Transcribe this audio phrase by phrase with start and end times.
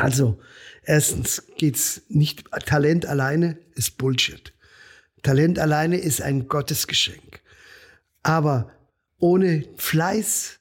[0.00, 0.38] Also,
[0.82, 4.54] erstens geht's nicht, Talent alleine ist Bullshit.
[5.22, 7.42] Talent alleine ist ein Gottesgeschenk.
[8.22, 8.72] Aber
[9.18, 10.58] ohne Fleiß,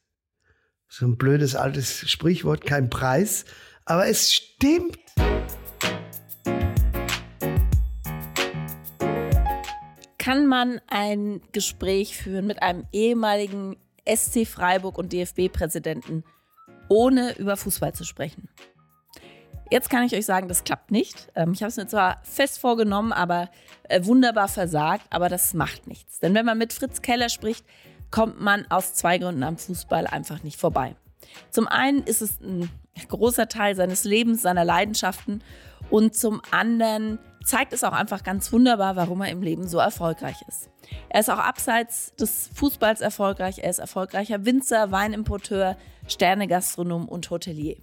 [0.89, 3.45] so ein blödes altes Sprichwort, kein Preis,
[3.85, 4.99] aber es stimmt.
[10.17, 16.25] Kann man ein Gespräch führen mit einem ehemaligen SC Freiburg und DFB-Präsidenten,
[16.89, 18.49] ohne über Fußball zu sprechen?
[19.71, 21.29] Jetzt kann ich euch sagen, das klappt nicht.
[21.35, 23.49] Ähm, ich habe es mir zwar fest vorgenommen, aber
[23.83, 26.19] äh, wunderbar versagt, aber das macht nichts.
[26.19, 27.65] Denn wenn man mit Fritz Keller spricht,
[28.09, 30.95] kommt man aus zwei Gründen am Fußball einfach nicht vorbei.
[31.51, 32.71] Zum einen ist es ein
[33.07, 35.43] großer Teil seines Lebens, seiner Leidenschaften
[35.91, 40.41] und zum anderen zeigt es auch einfach ganz wunderbar, warum er im Leben so erfolgreich
[40.47, 40.69] ist.
[41.09, 43.59] Er ist auch abseits des Fußballs erfolgreich.
[43.59, 47.77] Er ist erfolgreicher Winzer, Weinimporteur, Sternegastronom und Hotelier.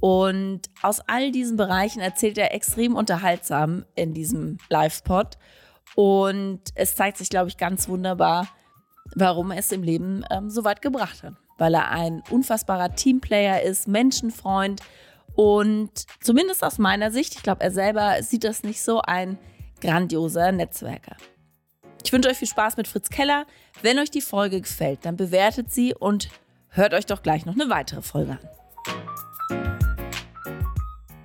[0.00, 5.38] Und aus all diesen Bereichen erzählt er extrem unterhaltsam in diesem Live-Pod.
[5.94, 8.48] Und es zeigt sich, glaube ich, ganz wunderbar,
[9.14, 11.34] warum er es im Leben ähm, so weit gebracht hat.
[11.56, 14.80] Weil er ein unfassbarer Teamplayer ist, Menschenfreund
[15.34, 19.38] und zumindest aus meiner Sicht, ich glaube, er selber sieht das nicht so, ein
[19.80, 21.16] grandioser Netzwerker.
[22.04, 23.46] Ich wünsche euch viel Spaß mit Fritz Keller.
[23.82, 26.28] Wenn euch die Folge gefällt, dann bewertet sie und
[26.68, 28.63] hört euch doch gleich noch eine weitere Folge an.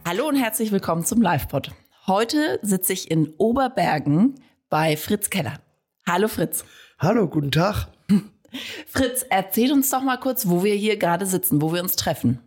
[0.10, 1.70] Hallo und herzlich willkommen zum Live-Pod.
[2.08, 4.34] Heute sitze ich in Oberbergen
[4.68, 5.60] bei Fritz Keller.
[6.04, 6.66] Hallo Fritz.
[6.98, 7.90] Hallo, guten Tag.
[8.88, 12.40] Fritz, erzähl uns doch mal kurz, wo wir hier gerade sitzen, wo wir uns treffen.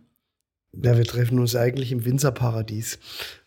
[0.73, 2.99] Ja, wir treffen uns eigentlich im Winzerparadies.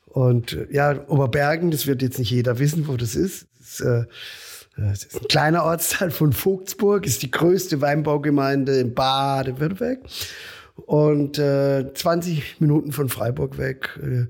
[0.07, 3.49] Und äh, ja, Oberbergen, das wird jetzt nicht jeder wissen, wo das ist.
[3.59, 4.05] Das ist, äh,
[4.79, 9.99] das ist ein kleiner Ortsteil von Vogtsburg, ist die größte Weinbaugemeinde in Baden-Württemberg
[10.77, 14.27] und äh, 20 Minuten von Freiburg weg, äh,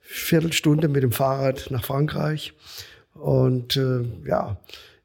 [0.00, 2.52] Viertelstunde mit dem Fahrrad nach Frankreich
[3.14, 4.58] und äh, ja,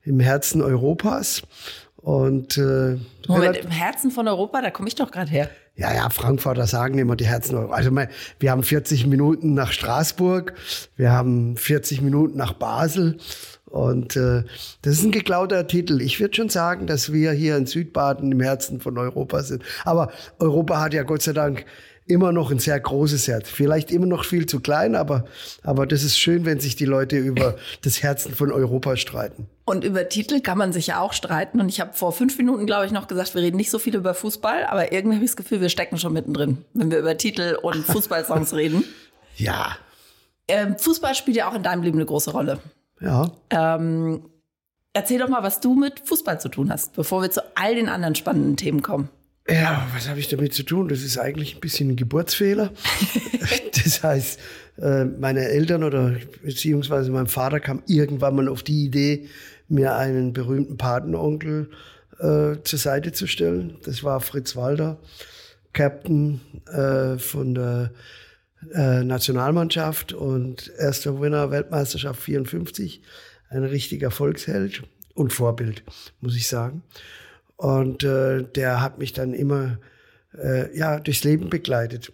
[0.04, 1.44] im Herzen Europas.
[1.98, 2.98] Und äh,
[3.28, 5.50] Moment, im Herzen von Europa, da komme ich doch gerade her.
[5.76, 7.74] Ja, ja, Frankfurter sagen immer die Herzen Europa.
[7.76, 7.92] Also
[8.40, 10.54] wir haben 40 Minuten nach Straßburg,
[10.98, 13.18] wir haben 40 Minuten nach Basel
[13.72, 14.44] und äh,
[14.82, 16.02] das ist ein geklauter Titel.
[16.02, 19.64] Ich würde schon sagen, dass wir hier in Südbaden im Herzen von Europa sind.
[19.86, 21.66] Aber Europa hat ja Gott sei Dank
[22.10, 23.48] immer noch ein sehr großes Herz.
[23.50, 25.26] Vielleicht immer noch viel zu klein, aber,
[25.62, 29.48] aber das ist schön, wenn sich die Leute über das Herzen von Europa streiten.
[29.66, 31.62] Und über Titel kann man sich ja auch streiten.
[31.62, 33.96] Und ich habe vor fünf Minuten, glaube ich, noch gesagt, wir reden nicht so viel
[33.96, 37.16] über Fußball, aber irgendwie habe ich das Gefühl, wir stecken schon mittendrin, wenn wir über
[37.16, 38.84] Titel und Fußballsongs reden.
[39.38, 39.78] Ja.
[40.48, 42.60] Ähm, Fußball spielt ja auch in deinem Leben eine große Rolle.
[43.02, 43.32] Ja.
[43.50, 44.30] Ähm,
[44.94, 47.90] erzähl doch mal, was du mit Fußball zu tun hast, bevor wir zu all den
[47.90, 49.10] anderen spannenden Themen kommen.
[49.48, 50.90] Ja, was habe ich damit zu tun?
[50.90, 52.72] Das ist eigentlich ein bisschen ein Geburtsfehler.
[53.84, 54.40] das heißt,
[54.78, 59.28] äh, meine Eltern oder beziehungsweise mein Vater kam irgendwann mal auf die Idee,
[59.68, 61.72] mir einen berühmten Patenonkel
[62.20, 63.78] äh, zur Seite zu stellen.
[63.86, 65.00] Das war Fritz Walder,
[65.74, 67.92] Captain äh, von der
[68.74, 73.02] äh, Nationalmannschaft und erster Winner Weltmeisterschaft 54.
[73.50, 74.84] Ein richtiger Volksheld
[75.16, 75.84] und Vorbild,
[76.22, 76.84] muss ich sagen.
[77.56, 79.80] Und äh, der hat mich dann immer
[80.38, 82.12] äh, ja, durchs Leben begleitet.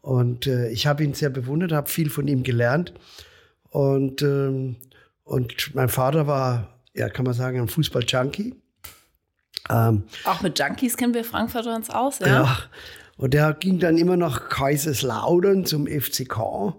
[0.00, 2.94] Und äh, ich habe ihn sehr bewundert, habe viel von ihm gelernt.
[3.70, 4.76] Und, ähm,
[5.24, 8.54] und mein Vater war, ja, kann man sagen, ein Fußball-Junkie.
[9.68, 12.26] Ähm, Auch mit Junkies kennen wir Frankfurter uns aus, ja?
[12.26, 12.58] Ja,
[13.18, 16.74] und der ging dann immer nach Kaiserslautern zum FCK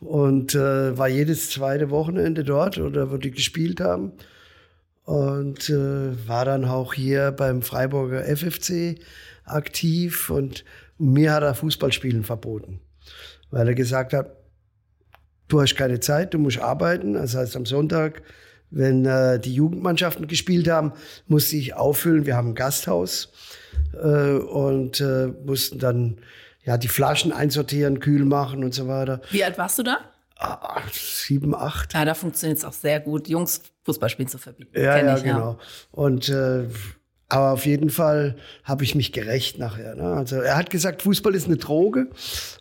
[0.00, 4.12] und äh, war jedes zweite Wochenende dort oder wo die gespielt haben.
[5.04, 8.98] Und äh, war dann auch hier beim Freiburger FFC
[9.44, 10.64] aktiv und
[10.98, 12.80] mir hat er Fußballspielen verboten,
[13.52, 14.32] weil er gesagt hat,
[15.46, 17.14] du hast keine Zeit, du musst arbeiten.
[17.14, 18.22] Das heißt, am Sonntag,
[18.70, 20.94] wenn äh, die Jugendmannschaften gespielt haben,
[21.28, 22.26] musste ich auffüllen.
[22.26, 23.32] Wir haben ein Gasthaus
[23.94, 26.18] äh, und äh, mussten dann
[26.64, 29.20] ja die Flaschen einsortieren, kühl machen und so weiter.
[29.30, 29.98] Wie alt warst du da?
[30.38, 31.94] Ah, sieben, acht.
[31.94, 34.70] Ja, da funktioniert es auch sehr gut, Jungs Fußballspielen zu verbieten.
[34.74, 35.52] Ja, ja, ich, genau.
[35.52, 35.58] Ja.
[35.92, 36.64] Und äh,
[37.28, 39.96] aber auf jeden Fall habe ich mich gerecht nachher.
[39.96, 40.04] Ne?
[40.04, 42.08] Also er hat gesagt, Fußball ist eine Droge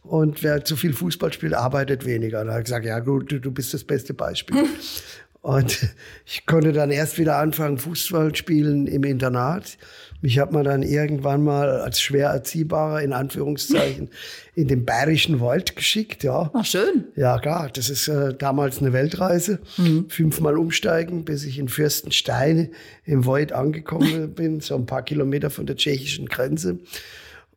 [0.01, 2.44] und wer zu viel Fußball spielt, arbeitet weniger.
[2.44, 4.57] Da habe ich gesagt, ja gut, du, du bist das beste Beispiel.
[5.42, 5.90] und
[6.25, 9.78] ich konnte dann erst wieder anfangen, Fußball spielen im Internat.
[10.22, 14.10] Mich hat man dann irgendwann mal als schwer erziehbarer, in Anführungszeichen,
[14.56, 16.50] in den bayerischen Wald geschickt, ja.
[16.54, 17.06] Ach, schön.
[17.16, 17.70] Ja, klar.
[17.72, 19.60] Das ist äh, damals eine Weltreise.
[19.78, 20.10] Mhm.
[20.10, 22.72] Fünfmal umsteigen, bis ich in Fürstenstein
[23.04, 26.80] im Wald angekommen bin, so ein paar Kilometer von der tschechischen Grenze.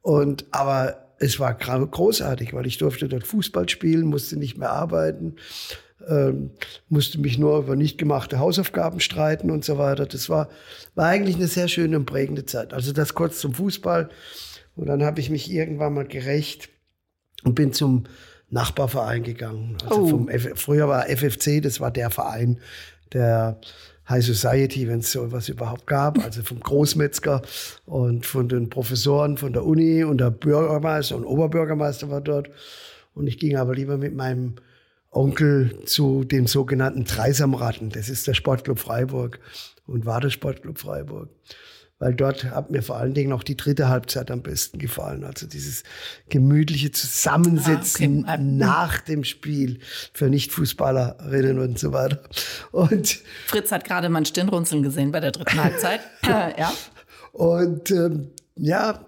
[0.03, 5.37] Und, aber es war großartig, weil ich durfte dort Fußball spielen, musste nicht mehr arbeiten,
[6.06, 6.50] ähm,
[6.89, 10.06] musste mich nur über nicht gemachte Hausaufgaben streiten und so weiter.
[10.06, 10.49] Das war,
[10.95, 12.73] war eigentlich eine sehr schöne und prägende Zeit.
[12.73, 14.09] Also das kurz zum Fußball.
[14.77, 16.69] Und dann habe ich mich irgendwann mal gerecht
[17.43, 18.05] und bin zum
[18.50, 19.77] Nachbarverein gegangen.
[19.85, 20.09] Also oh.
[20.09, 22.61] vom F früher war FFC, das war der Verein,
[23.12, 23.61] der
[24.09, 27.43] High Society, wenn es so etwas überhaupt gab, also vom Großmetzger
[27.85, 32.49] und von den Professoren von der Uni und der Bürgermeister und Oberbürgermeister war dort.
[33.15, 34.55] Und ich ging aber lieber mit meinem
[35.11, 37.91] Onkel zu den sogenannten Dreisamratten.
[37.91, 39.41] Das ist der Sportclub Freiburg
[39.87, 41.31] und war der Sportclub Freiburg
[41.99, 45.25] weil dort hat mir vor allen Dingen auch die dritte Halbzeit am besten gefallen.
[45.25, 45.83] Also dieses
[46.29, 48.43] gemütliche Zusammensitzen ah, okay.
[48.43, 49.81] nach dem Spiel
[50.13, 52.23] für Nicht-Fußballerinnen und so weiter.
[52.71, 56.01] Und Fritz hat gerade mein Stirnrunzeln gesehen bei der dritten Halbzeit.
[56.27, 56.73] ja.
[57.33, 59.05] Und ähm, ja,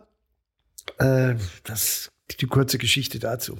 [0.99, 2.08] äh, das
[2.41, 3.58] die kurze Geschichte dazu.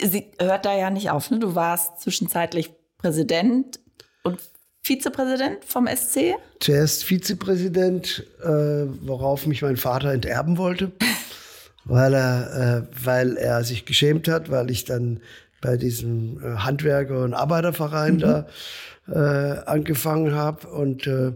[0.00, 1.30] Sie hört da ja nicht auf.
[1.30, 1.38] Ne?
[1.38, 3.80] Du warst zwischenzeitlich Präsident
[4.22, 4.38] und
[4.82, 6.34] Vizepräsident vom SC?
[6.60, 10.92] Zuerst Vizepräsident, äh, worauf mich mein Vater enterben wollte,
[11.84, 15.20] weil er, äh, weil er sich geschämt hat, weil ich dann
[15.60, 18.18] bei diesem äh, Handwerker- und Arbeiterverein mhm.
[18.18, 18.46] da
[19.08, 21.32] äh, angefangen habe und äh,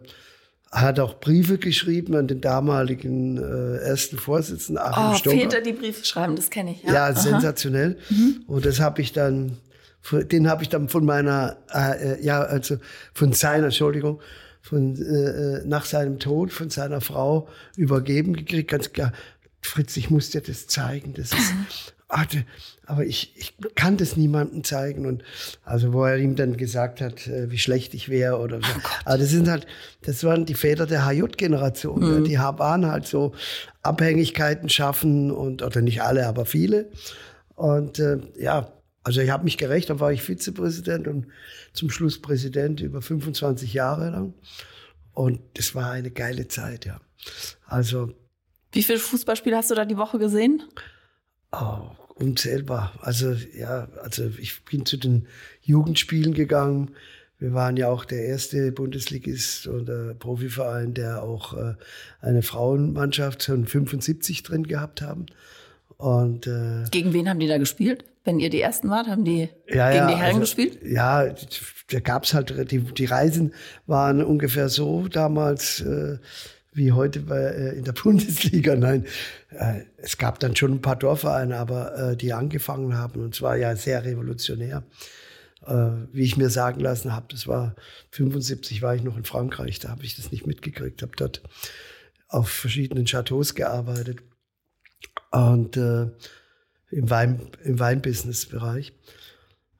[0.73, 5.37] hat auch Briefe geschrieben an den damaligen äh, ersten Vorsitzenden Achim oh, Stocker.
[5.37, 6.83] Väter, die Briefe schreiben, das kenne ich.
[6.83, 7.99] Ja, ja sensationell.
[8.11, 8.43] Mhm.
[8.47, 9.59] Und das habe ich dann
[10.13, 12.77] den habe ich dann von meiner, äh, äh, ja, also
[13.13, 14.21] von seiner, Entschuldigung,
[14.63, 18.71] von, äh, äh, nach seinem Tod von seiner Frau übergeben gekriegt.
[18.71, 19.13] Ganz klar,
[19.63, 21.15] Fritz, ich muss dir das zeigen.
[21.15, 22.45] Das ist, warte,
[22.87, 25.07] aber ich, ich kann das niemandem zeigen.
[25.07, 25.25] Und
[25.65, 28.69] also, wo er ihm dann gesagt hat, äh, wie schlecht ich wäre oder so.
[28.77, 29.67] Oh aber das sind halt,
[30.03, 32.01] das waren die Väter der HJ-Generation.
[32.01, 32.25] Mhm.
[32.25, 33.35] Ja, die waren halt so
[33.83, 36.91] Abhängigkeiten schaffen und, oder nicht alle, aber viele.
[37.55, 38.73] Und äh, ja,
[39.03, 41.27] also ich habe mich gerecht, dann war ich Vizepräsident und
[41.73, 44.35] zum Schluss Präsident über 25 Jahre lang.
[45.13, 47.01] Und das war eine geile Zeit, ja.
[47.67, 48.13] Also.
[48.73, 50.63] Wie viele Fußballspiele hast du da die Woche gesehen?
[51.59, 51.79] Oh,
[52.15, 52.93] unzählbar.
[53.01, 55.27] Also ja, also ich bin zu den
[55.63, 56.93] Jugendspielen gegangen.
[57.39, 61.75] Wir waren ja auch der erste Bundesligist oder Profiverein, der auch äh,
[62.21, 65.27] eine Frauenmannschaft von 75 drin gehabt haben.
[65.99, 68.05] Und, äh, Gegen wen haben die da gespielt?
[68.25, 70.79] Wenn ihr die Ersten wart, haben die ja, gegen ja, die Herren also, gespielt?
[70.85, 71.27] Ja,
[71.91, 73.55] da gab's halt, die, die Reisen
[73.87, 76.19] waren ungefähr so damals äh,
[76.77, 78.77] wie heute äh, in der Bundesliga.
[78.77, 79.07] Nein,
[79.51, 83.57] äh, es gab dann schon ein paar Dorfvereine, aber äh, die angefangen haben und zwar
[83.57, 84.85] ja sehr revolutionär.
[86.13, 87.75] Wie ich mir sagen lassen habe, das war
[88.13, 91.43] 75 war ich noch in Frankreich, da habe ich das nicht mitgekriegt, habe dort
[92.29, 94.19] auf verschiedenen Chateaus gearbeitet
[95.33, 96.13] und im,
[96.93, 98.93] Wein, im Weinbusiness-Bereich.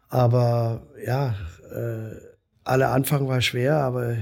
[0.09, 1.37] Aber ja,
[2.65, 4.17] aller Anfang war schwer, aber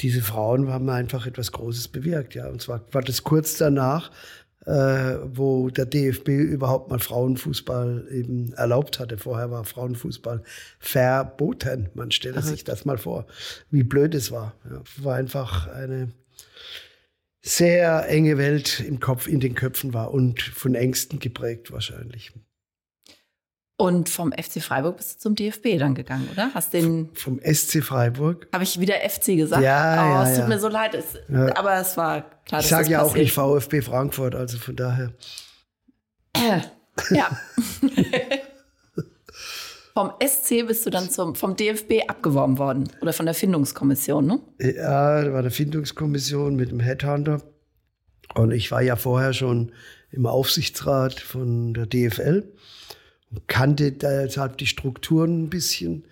[0.00, 2.34] diese Frauen haben einfach etwas Großes bewirkt.
[2.34, 2.48] Ja.
[2.48, 4.10] Und zwar war das kurz danach,
[4.66, 9.18] äh, wo der DFB überhaupt mal Frauenfußball eben erlaubt hatte.
[9.18, 10.42] Vorher war Frauenfußball
[10.78, 11.88] verboten.
[11.94, 13.26] Man stelle sich das mal vor,
[13.70, 14.54] wie blöd es war.
[14.70, 16.12] Ja, war einfach eine
[17.40, 22.32] sehr enge Welt im Kopf, in den Köpfen war und von Ängsten geprägt wahrscheinlich.
[23.80, 26.50] Und vom FC Freiburg bist du zum DFB dann gegangen, oder?
[26.52, 28.48] Hast den vom SC Freiburg?
[28.52, 29.62] Habe ich wieder FC gesagt?
[29.62, 30.48] Ja, oh, ja, es tut ja.
[30.48, 31.56] mir so leid, es, ja.
[31.56, 32.60] aber es war klar.
[32.60, 35.12] Ich sage ja auch nicht VfB Frankfurt, also von daher.
[37.10, 37.38] ja.
[39.94, 44.40] vom SC bist du dann zum, vom DFB abgeworben worden oder von der Findungskommission, ne?
[44.58, 47.42] Ja, da war eine Findungskommission mit dem Headhunter.
[48.34, 49.70] Und ich war ja vorher schon
[50.10, 52.52] im Aufsichtsrat von der DFL
[53.46, 56.04] kannte deshalb die Strukturen ein bisschen.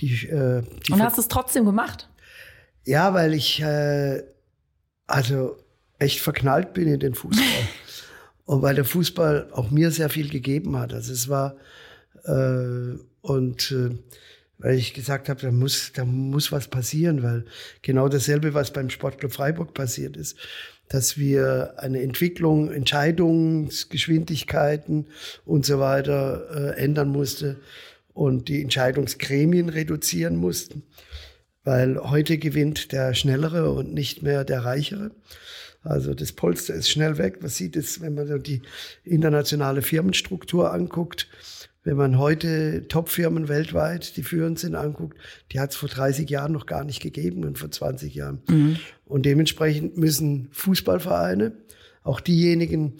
[0.00, 2.08] Die, äh, die und hast es trotzdem gemacht?
[2.84, 4.22] Ja, weil ich äh,
[5.06, 5.56] also
[5.98, 7.46] echt verknallt bin in den Fußball.
[8.44, 10.92] und weil der Fußball auch mir sehr viel gegeben hat.
[10.92, 11.56] Also es war
[12.24, 13.98] äh, und äh,
[14.58, 17.44] weil ich gesagt habe, da muss, da muss was passieren, weil
[17.82, 20.36] genau dasselbe, was beim Sportclub Freiburg passiert ist,
[20.92, 25.06] dass wir eine Entwicklung, Entscheidungsgeschwindigkeiten
[25.46, 27.56] und so weiter äh, ändern musste
[28.12, 30.82] und die Entscheidungsgremien reduzieren mussten,
[31.64, 35.12] weil heute gewinnt der Schnellere und nicht mehr der Reichere.
[35.82, 37.40] Also das Polster ist schnell weg.
[37.40, 38.60] Man sieht es, wenn man die
[39.02, 41.26] internationale Firmenstruktur anguckt
[41.84, 45.18] wenn man heute Top-Firmen weltweit, die führend sind, anguckt,
[45.50, 48.42] die hat es vor 30 Jahren noch gar nicht gegeben und vor 20 Jahren.
[48.48, 48.76] Mhm.
[49.04, 51.52] Und dementsprechend müssen Fußballvereine,
[52.04, 52.94] auch diejenigen,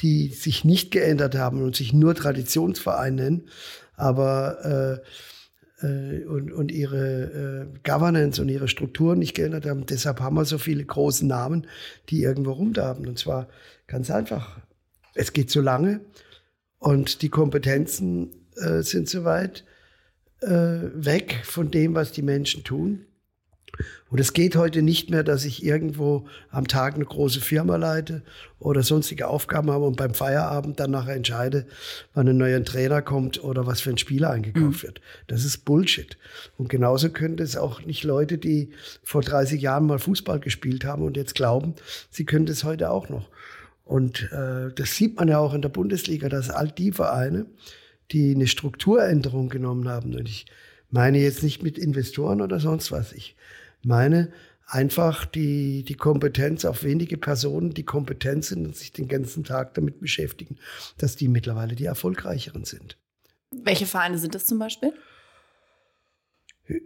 [0.00, 3.48] die sich nicht geändert haben und sich nur Traditionsverein nennen,
[3.96, 5.00] aber
[5.82, 9.86] äh, äh, und, und ihre äh, Governance und ihre Strukturen nicht geändert haben.
[9.86, 11.66] Deshalb haben wir so viele große Namen,
[12.08, 13.06] die irgendwo rumdarben.
[13.06, 13.48] Und zwar
[13.86, 14.60] ganz einfach.
[15.14, 16.00] Es geht so lange
[16.80, 19.64] und die Kompetenzen äh, sind soweit
[20.40, 23.04] äh, weg von dem, was die Menschen tun.
[24.08, 28.22] Und es geht heute nicht mehr, dass ich irgendwo am Tag eine große Firma leite
[28.58, 31.66] oder sonstige Aufgaben habe und beim Feierabend dann nachher entscheide,
[32.14, 34.86] wann ein neuer Trainer kommt oder was für ein Spieler eingekauft mhm.
[34.86, 35.00] wird.
[35.28, 36.18] Das ist Bullshit.
[36.56, 38.70] Und genauso können es auch nicht Leute, die
[39.04, 41.74] vor 30 Jahren mal Fußball gespielt haben und jetzt glauben,
[42.10, 43.28] sie können das heute auch noch.
[43.90, 47.46] Und äh, das sieht man ja auch in der Bundesliga, dass all die Vereine,
[48.12, 50.46] die eine Strukturänderung genommen haben, und ich
[50.90, 53.34] meine jetzt nicht mit Investoren oder sonst was, ich
[53.82, 54.30] meine
[54.64, 59.74] einfach die, die Kompetenz auf wenige Personen, die kompetent sind und sich den ganzen Tag
[59.74, 60.56] damit beschäftigen,
[60.98, 62.96] dass die mittlerweile die erfolgreicheren sind.
[63.50, 64.92] Welche Vereine sind das zum Beispiel?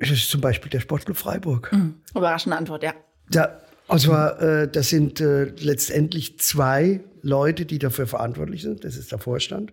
[0.01, 1.71] Das ist zum Beispiel der Sportclub Freiburg.
[1.71, 1.97] Mhm.
[2.15, 2.95] Überraschende Antwort, ja.
[3.29, 8.85] Da, also äh, das sind äh, letztendlich zwei Leute, die dafür verantwortlich sind.
[8.85, 9.73] Das ist der Vorstand,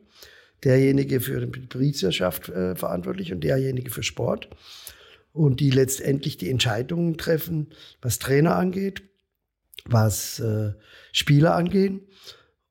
[0.64, 4.50] derjenige für die Betriebswirtschaft äh, verantwortlich und derjenige für Sport
[5.34, 7.68] und die letztendlich die Entscheidungen treffen,
[8.02, 9.04] was Trainer angeht,
[9.86, 10.74] was äh,
[11.12, 12.02] Spieler angeht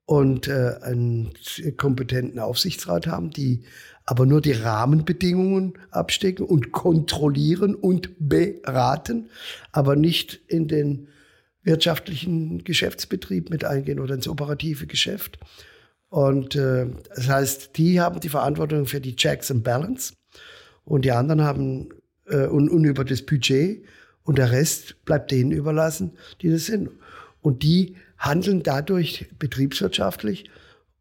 [0.04, 1.32] und äh, einen
[1.76, 3.62] kompetenten Aufsichtsrat haben, die
[4.04, 9.30] aber nur die Rahmenbedingungen abstecken und kontrollieren und beraten,
[9.72, 11.08] aber nicht in den
[11.62, 15.38] wirtschaftlichen Geschäftsbetrieb mit eingehen oder ins operative Geschäft.
[16.08, 20.14] Und äh, das heißt, die haben die Verantwortung für die Checks and Balance
[20.84, 21.90] und die anderen haben
[22.26, 23.84] äh, und, und über das Budget
[24.24, 26.90] und der Rest bleibt denen überlassen, die das sind.
[27.40, 30.50] Und die handeln dadurch betriebswirtschaftlich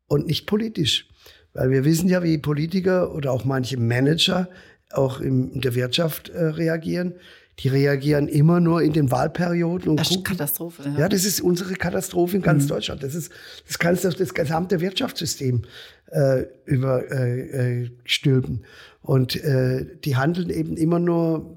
[0.08, 1.08] und nicht politisch.
[1.54, 4.48] Weil wir wissen ja, wie Politiker oder auch manche Manager
[4.92, 7.14] auch in der Wirtschaft äh, reagieren.
[7.60, 9.90] Die reagieren immer nur in den Wahlperioden.
[9.90, 10.84] Und das ist Katastrophe.
[10.86, 11.00] Ja.
[11.02, 11.10] ja.
[11.10, 12.70] das ist unsere Katastrophe in ganz mhm.
[12.70, 13.04] Deutschland.
[13.04, 13.32] Das ist
[13.68, 15.64] das kannst du das gesamte Wirtschaftssystem
[16.12, 18.56] äh, überstülpen.
[18.56, 18.68] Äh, äh
[19.02, 21.56] und äh, die handeln eben immer nur,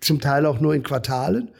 [0.00, 1.50] zum Teil auch nur in Quartalen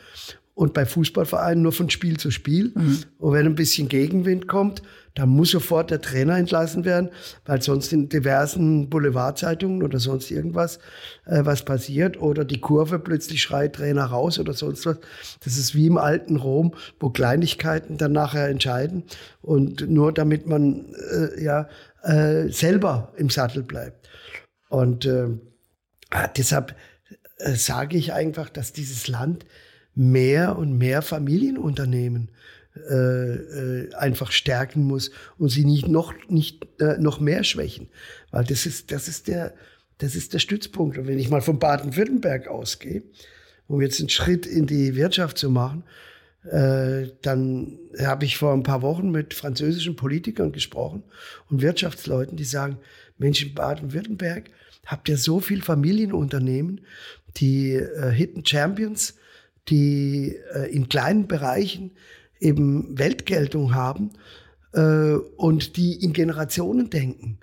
[0.55, 2.73] und bei Fußballvereinen nur von Spiel zu Spiel.
[2.75, 3.01] Mhm.
[3.19, 4.83] Und wenn ein bisschen Gegenwind kommt,
[5.15, 7.11] dann muss sofort der Trainer entlassen werden,
[7.45, 10.79] weil sonst in diversen Boulevardzeitungen oder sonst irgendwas
[11.27, 14.99] äh, was passiert oder die Kurve plötzlich schreit Trainer raus oder sonst was.
[15.45, 19.05] Das ist wie im alten Rom, wo Kleinigkeiten dann nachher entscheiden
[19.43, 21.69] und nur damit man äh, ja
[22.03, 24.09] äh, selber im Sattel bleibt.
[24.69, 25.29] Und äh,
[26.37, 26.75] deshalb
[27.39, 29.47] äh, sage ich einfach, dass dieses Land
[29.95, 32.31] mehr und mehr Familienunternehmen
[32.91, 37.89] äh, äh, einfach stärken muss und sie nicht noch nicht äh, noch mehr schwächen,
[38.33, 39.55] weil das ist das ist der
[39.99, 40.99] das ist der Stützpunkt.
[40.99, 43.03] Und wenn ich mal von Baden-Württemberg ausgehe,
[43.69, 45.85] um jetzt einen Schritt in die Wirtschaft zu machen,
[46.51, 51.05] äh, dann habe ich vor ein paar Wochen mit französischen Politikern gesprochen
[51.49, 52.79] und Wirtschaftsleuten, die sagen,
[53.19, 54.51] Mensch, in Baden-Württemberg
[54.85, 56.81] habt ihr so viel Familienunternehmen,
[57.37, 59.15] die äh, Hidden Champions,
[59.69, 61.93] die äh, in kleinen Bereichen
[62.41, 64.11] eben Weltgeltung haben
[64.73, 67.39] äh, und die in Generationen denken.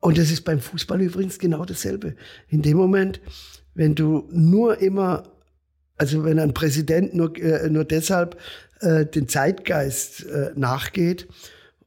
[0.00, 2.16] Und das ist beim Fußball übrigens genau dasselbe.
[2.48, 3.20] In dem Moment,
[3.74, 5.24] wenn du nur immer,
[5.96, 8.38] also wenn ein Präsident nur, äh, nur deshalb
[8.80, 11.28] äh, den Zeitgeist äh, nachgeht,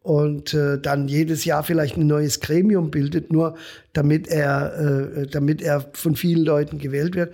[0.07, 3.57] und äh, dann jedes Jahr vielleicht ein neues Gremium bildet, nur
[3.91, 7.33] damit er, äh, damit er von vielen Leuten gewählt wird.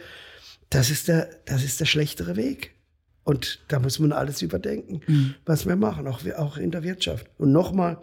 [0.73, 2.73] Das ist der, das ist der schlechtere Weg.
[3.23, 5.35] Und da muss man alles überdenken, mhm.
[5.45, 7.29] was wir machen, auch, auch in der Wirtschaft.
[7.37, 7.99] Und nochmal,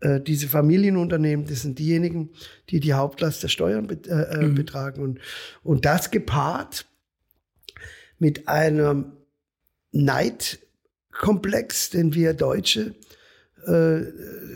[0.00, 2.30] äh, diese Familienunternehmen, das sind diejenigen,
[2.68, 4.54] die die Hauptlast der Steuern bet äh, äh, mhm.
[4.54, 5.00] betragen.
[5.02, 5.20] Und,
[5.62, 6.86] und das gepaart
[8.18, 9.12] mit einem
[9.92, 12.94] Neidkomplex, den wir Deutsche
[13.66, 14.02] äh,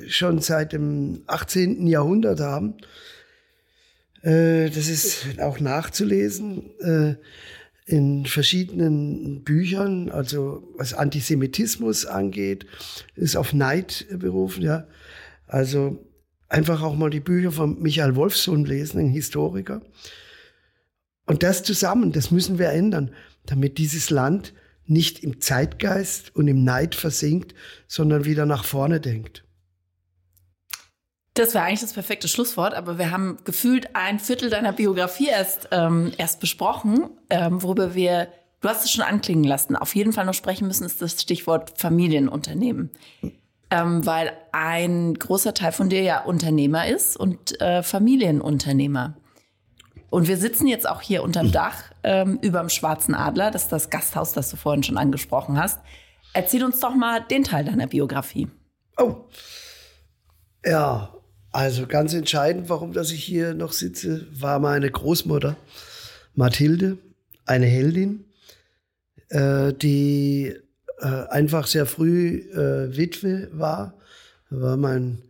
[0.08, 1.86] schon seit dem 18.
[1.86, 2.74] Jahrhundert haben.
[4.26, 7.14] Äh, das ist auch nachzulesen äh,
[7.86, 12.66] in verschiedenen Büchern, also was Antisemitismus angeht,
[13.14, 14.88] ist auf Neid berufen, ja.
[15.46, 16.04] Also
[16.48, 19.80] einfach auch mal die Bücher von Michael Wolfsohn lesen, ein Historiker.
[21.26, 23.12] Und das zusammen, das müssen wir ändern,
[23.44, 24.52] damit dieses Land
[24.86, 27.54] nicht im Zeitgeist und im Neid versinkt,
[27.86, 29.45] sondern wieder nach vorne denkt.
[31.36, 35.68] Das wäre eigentlich das perfekte Schlusswort, aber wir haben gefühlt ein Viertel deiner Biografie erst,
[35.70, 38.28] ähm, erst besprochen, ähm, worüber wir,
[38.62, 41.78] du hast es schon anklingen lassen, auf jeden Fall noch sprechen müssen, ist das Stichwort
[41.78, 42.90] Familienunternehmen.
[43.70, 49.16] ähm, weil ein großer Teil von dir ja Unternehmer ist und äh, Familienunternehmer.
[50.08, 53.72] Und wir sitzen jetzt auch hier unterm Dach ähm, über dem Schwarzen Adler, das ist
[53.72, 55.80] das Gasthaus, das du vorhin schon angesprochen hast.
[56.32, 58.48] Erzähl uns doch mal den Teil deiner Biografie.
[58.98, 59.26] Oh,
[60.64, 61.15] ja,
[61.56, 65.56] also ganz entscheidend, warum dass ich hier noch sitze, war meine Großmutter
[66.34, 66.98] Mathilde,
[67.46, 68.26] eine Heldin,
[69.30, 70.54] äh, die
[70.98, 73.94] äh, einfach sehr früh äh, Witwe war.
[74.50, 75.22] war mein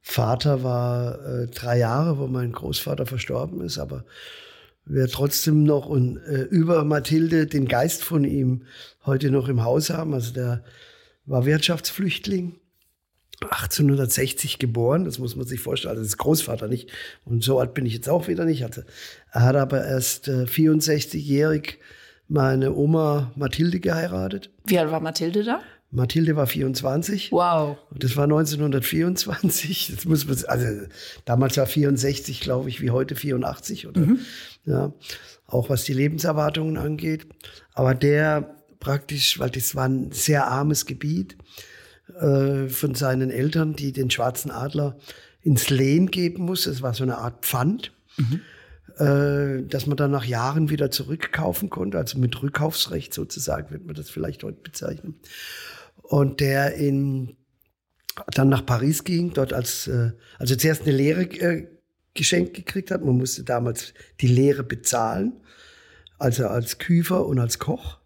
[0.00, 4.06] Vater war äh, drei Jahre, wo mein Großvater verstorben ist, aber
[4.86, 8.62] wir trotzdem noch und, äh, über Mathilde den Geist von ihm
[9.04, 10.14] heute noch im Haus haben.
[10.14, 10.64] Also der
[11.26, 12.54] war Wirtschaftsflüchtling,
[13.42, 16.90] 1860 geboren, das muss man sich vorstellen, also das ist Großvater nicht.
[17.24, 18.62] Und so alt bin ich jetzt auch wieder nicht.
[18.62, 18.86] Hatte.
[19.32, 21.78] Er hat aber erst äh, 64-jährig
[22.28, 24.50] meine Oma Mathilde geheiratet.
[24.64, 25.60] Wie alt war Mathilde da?
[25.90, 27.30] Mathilde war 24.
[27.30, 27.76] Wow.
[27.90, 29.92] Und das war 1924.
[29.94, 30.66] Das muss man, also
[31.24, 34.18] damals war 64, glaube ich, wie heute 84 oder mhm.
[34.64, 34.92] ja,
[35.46, 37.26] auch was die Lebenserwartungen angeht.
[37.74, 41.36] Aber der praktisch, weil das war ein sehr armes Gebiet
[42.08, 44.96] äh, von seinen Eltern, die den schwarzen Adler
[45.42, 46.64] ins Lehen geben muss.
[46.64, 47.92] Das war so eine Art Pfand.
[48.16, 48.40] Mhm.
[48.98, 53.96] Äh, dass man dann nach Jahren wieder zurückkaufen konnte, also mit Rückkaufsrecht sozusagen, wird man
[53.96, 55.18] das vielleicht heute bezeichnen.
[56.02, 57.36] Und der in,
[58.28, 61.66] dann nach Paris ging, dort als, äh, also zuerst eine Lehre äh,
[62.14, 63.04] geschenkt gekriegt hat.
[63.04, 65.40] Man musste damals die Lehre bezahlen,
[66.18, 67.98] also als Küfer und als Koch.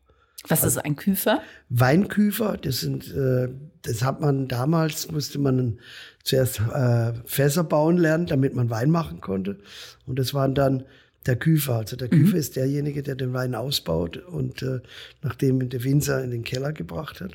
[0.48, 1.42] Was ist ein Küfer?
[1.68, 3.48] Weinküfer, das sind, äh,
[3.82, 5.78] das hat man damals, musste man
[6.22, 9.58] zuerst äh, Fässer bauen lernen, damit man Wein machen konnte.
[10.06, 10.84] Und das waren dann
[11.26, 11.76] der Küfer.
[11.76, 12.40] Also der Küfer mhm.
[12.40, 14.80] ist derjenige, der den Wein ausbaut und äh,
[15.22, 17.32] nachdem der Winzer in den Keller gebracht hat.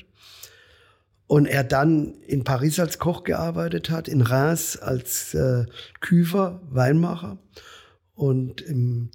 [1.26, 5.64] Und er dann in Paris als Koch gearbeitet hat, in Reims als äh,
[6.00, 7.38] Küfer, Weinmacher
[8.14, 9.10] und im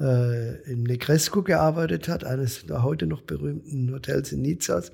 [0.00, 4.92] äh, im Negresco gearbeitet hat, eines der heute noch berühmten Hotels in Nizas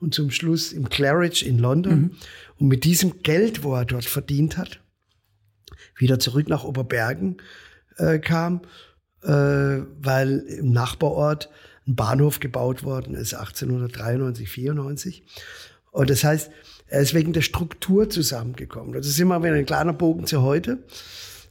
[0.00, 2.00] und zum Schluss im Claridge in London.
[2.00, 2.10] Mhm.
[2.58, 4.80] Und mit diesem Geld, wo er dort verdient hat,
[5.96, 7.38] wieder zurück nach Oberbergen
[7.96, 8.62] äh, kam,
[9.22, 11.50] äh, weil im Nachbarort
[11.86, 15.24] ein Bahnhof gebaut worden ist, 1893, 94.
[15.90, 16.50] Und das heißt,
[16.86, 18.92] er ist wegen der Struktur zusammengekommen.
[18.92, 20.78] Das ist immer wieder ein kleiner Bogen zu heute.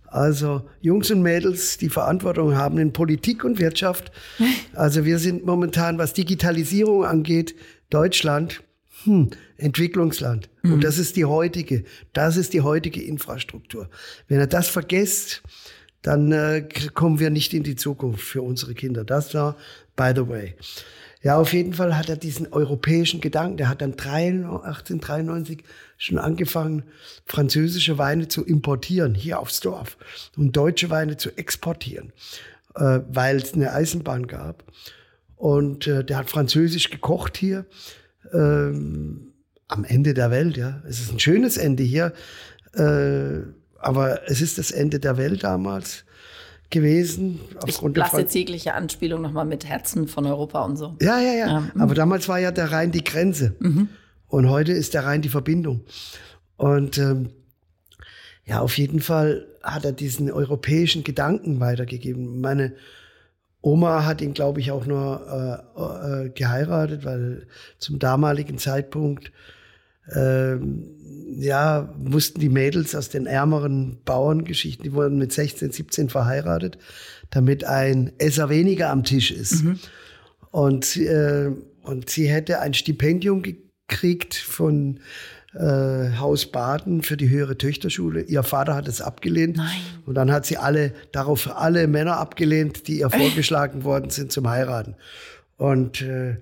[0.07, 4.11] Also Jungs und Mädels, die Verantwortung haben in Politik und Wirtschaft.
[4.73, 7.55] Also wir sind momentan, was Digitalisierung angeht,
[7.89, 8.61] Deutschland,
[9.05, 10.49] hm, Entwicklungsland.
[10.61, 10.73] Mhm.
[10.73, 13.89] Und das ist die heutige, das ist die heutige Infrastruktur.
[14.27, 15.41] Wenn er das vergisst,
[16.03, 19.03] dann äh, kommen wir nicht in die Zukunft für unsere Kinder.
[19.03, 19.57] Das war,
[19.95, 20.55] by the way.
[21.23, 23.57] Ja, auf jeden Fall hat er diesen europäischen Gedanken.
[23.57, 25.63] Der hat dann 1893
[25.97, 26.83] schon angefangen,
[27.25, 29.97] französische Weine zu importieren hier aufs Dorf
[30.35, 32.13] und deutsche Weine zu exportieren,
[32.75, 34.63] äh, weil es eine Eisenbahn gab.
[35.35, 37.65] Und äh, der hat französisch gekocht hier
[38.31, 39.33] ähm,
[39.67, 40.57] am Ende der Welt.
[40.57, 42.13] Ja, es ist ein schönes Ende hier,
[42.73, 43.41] äh,
[43.79, 46.05] aber es ist das Ende der Welt damals
[46.69, 47.39] gewesen.
[47.61, 50.95] Aufgrund ich lasse jetzt jegliche Anspielung nochmal mit Herzen von Europa und so.
[51.01, 51.57] Ja, ja, ja.
[51.59, 53.55] Ähm, Aber damals war ja der Rhein die Grenze.
[53.59, 53.89] Mhm.
[54.27, 55.81] Und heute ist der Rhein die Verbindung.
[56.57, 57.29] Und ähm,
[58.45, 62.41] ja, auf jeden Fall hat er diesen europäischen Gedanken weitergegeben.
[62.41, 62.73] Meine
[63.61, 69.31] Oma hat ihn, glaube ich, auch nur äh, äh, geheiratet, weil zum damaligen Zeitpunkt
[71.39, 76.77] ja, mussten die Mädels aus den ärmeren Bauerngeschichten, die wurden mit 16, 17 verheiratet,
[77.29, 79.63] damit ein Esser weniger am Tisch ist.
[79.63, 79.79] Mhm.
[80.51, 81.51] Und, äh,
[81.83, 84.99] und sie hätte ein Stipendium gekriegt von
[85.53, 88.21] äh, Haus Baden für die höhere Töchterschule.
[88.21, 89.57] Ihr Vater hat es abgelehnt.
[89.57, 89.69] Nein.
[90.05, 94.49] Und dann hat sie alle, darauf alle Männer abgelehnt, die ihr vorgeschlagen worden sind zum
[94.49, 94.95] Heiraten.
[95.57, 96.37] Und äh,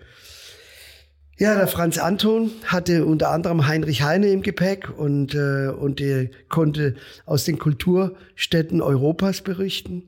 [1.38, 6.30] ja, der Franz Anton hatte unter anderem Heinrich Heine im Gepäck und, äh, und er
[6.48, 6.96] konnte
[7.26, 10.04] aus den Kulturstädten Europas berichten,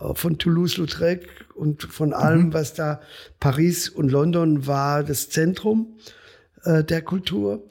[0.00, 2.52] äh, von Toulouse-Lautrec und von allem, mhm.
[2.52, 3.00] was da
[3.40, 5.96] Paris und London war, das Zentrum
[6.64, 7.62] äh, der Kultur.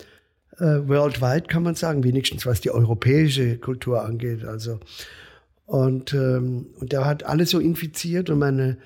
[0.58, 4.46] Äh, worldwide kann man sagen, wenigstens was die europäische Kultur angeht.
[4.46, 4.80] Also
[5.68, 8.78] und ähm, und der hat alles so infiziert und meine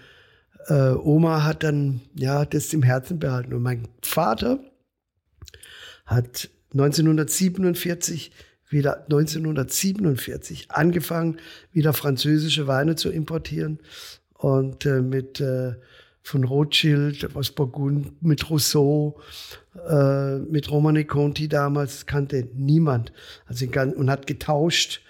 [0.67, 3.53] äh, Oma hat dann ja das im Herzen behalten.
[3.53, 4.59] Und mein Vater
[6.05, 8.31] hat 1947
[8.69, 11.37] wieder 1947 angefangen,
[11.71, 13.79] wieder französische Weine zu importieren
[14.33, 15.73] und äh, mit äh,
[16.21, 19.19] von Rothschild, aus Burgund, mit Rousseau,
[19.89, 23.11] äh, mit Romane Conti damals, kannte niemand.
[23.47, 25.01] Also und hat getauscht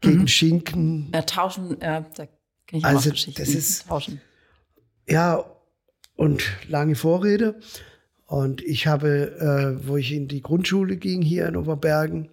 [0.00, 0.28] gegen mhm.
[0.28, 1.10] Schinken.
[1.14, 2.26] Ja, tauschen, ja, da
[2.66, 3.40] kenne ich also, auch Geschichten.
[3.40, 4.20] Das ist, tauschen.
[5.08, 5.44] Ja,
[6.16, 7.56] und lange Vorrede.
[8.26, 12.30] Und ich habe, äh, wo ich in die Grundschule ging, hier in Oberbergen,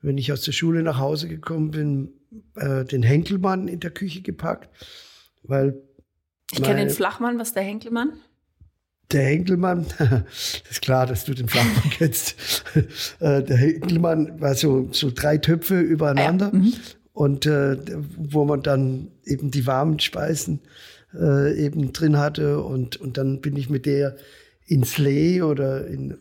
[0.00, 2.12] wenn ich aus der Schule nach Hause gekommen bin,
[2.56, 4.68] äh, den Henkelmann in der Küche gepackt,
[5.42, 5.82] weil.
[6.52, 8.12] Ich kenne den Flachmann, was ist der Henkelmann?
[9.10, 12.64] Der Henkelmann, das ist klar, dass du den Flachmann kennst.
[13.20, 16.46] Äh, der Henkelmann war so, so drei Töpfe übereinander.
[16.46, 16.58] Ah, ja.
[16.58, 16.72] mhm.
[17.12, 17.76] Und äh,
[18.16, 20.60] wo man dann eben die warmen Speisen
[21.14, 22.62] äh, eben drin hatte.
[22.62, 24.16] Und, und dann bin ich mit der
[24.66, 26.18] ins Lee oder in,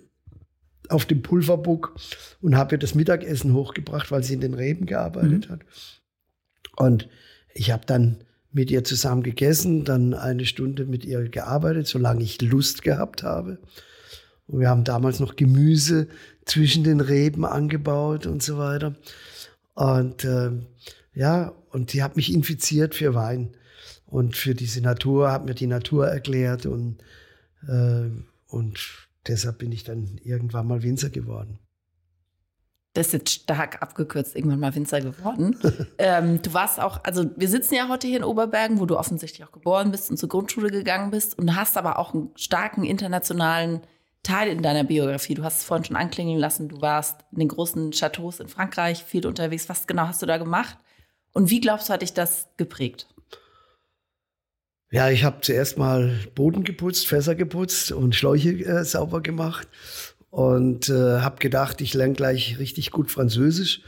[0.90, 1.96] auf dem Pulverbuck
[2.42, 5.54] und habe ihr das Mittagessen hochgebracht, weil sie in den Reben gearbeitet mhm.
[5.54, 5.62] hat.
[6.78, 7.10] Und
[7.54, 8.18] ich habe dann
[8.52, 13.60] mit ihr zusammen gegessen, dann eine Stunde mit ihr gearbeitet, solange ich Lust gehabt habe.
[14.48, 16.08] Und wir haben damals noch Gemüse
[16.46, 18.96] zwischen den Reben angebaut und so weiter.
[19.74, 20.52] Und äh,
[21.14, 23.57] ja, und sie hat mich infiziert für Wein
[24.08, 26.98] und für diese Natur, hat mir die Natur erklärt und,
[27.68, 28.10] äh,
[28.48, 31.60] und deshalb bin ich dann irgendwann mal Winzer geworden.
[32.94, 35.56] Das ist jetzt stark abgekürzt, irgendwann mal Winzer geworden.
[36.00, 39.48] ähm, du warst auch, also wir sitzen ja heute hier in Oberbergen, wo du offensichtlich
[39.48, 43.82] auch geboren bist und zur Grundschule gegangen bist und hast aber auch einen starken internationalen
[44.24, 45.36] Teil in deiner Biografie.
[45.36, 49.04] Du hast es vorhin schon anklingen lassen, du warst in den großen Chateaus in Frankreich
[49.04, 49.70] viel unterwegs.
[49.70, 50.78] Was genau hast du da gemacht?
[51.34, 53.08] Und wie glaubst du, hat dich das geprägt?
[54.90, 59.68] Ja, ich habe zuerst mal Boden geputzt, Fässer geputzt und Schläuche äh, sauber gemacht
[60.30, 63.82] und äh, habe gedacht, ich lerne gleich richtig gut Französisch.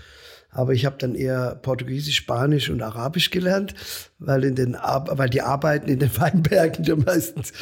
[0.51, 3.75] Aber ich habe dann eher Portugiesisch, Spanisch und Arabisch gelernt,
[4.17, 7.53] weil, in den Ar weil die Arbeiten in den Weinbergen ja meistens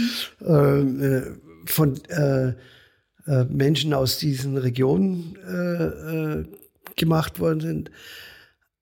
[0.42, 2.54] ähm, äh, von äh,
[3.28, 6.46] äh, Menschen aus diesen Regionen äh, äh,
[6.96, 7.92] gemacht worden sind.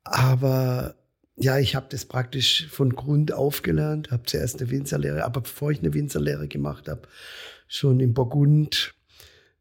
[0.04, 0.96] Aber
[1.38, 5.72] ja, ich habe das praktisch von Grund auf gelernt, habe zuerst eine Winzerlehre, aber bevor
[5.72, 7.02] ich eine Winzerlehre gemacht habe,
[7.68, 8.94] schon in Burgund,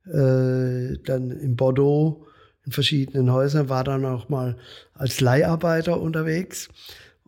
[0.06, 2.26] äh, dann in Bordeaux,
[2.64, 4.56] in verschiedenen Häusern, war dann auch mal
[4.94, 6.68] als Leiharbeiter unterwegs.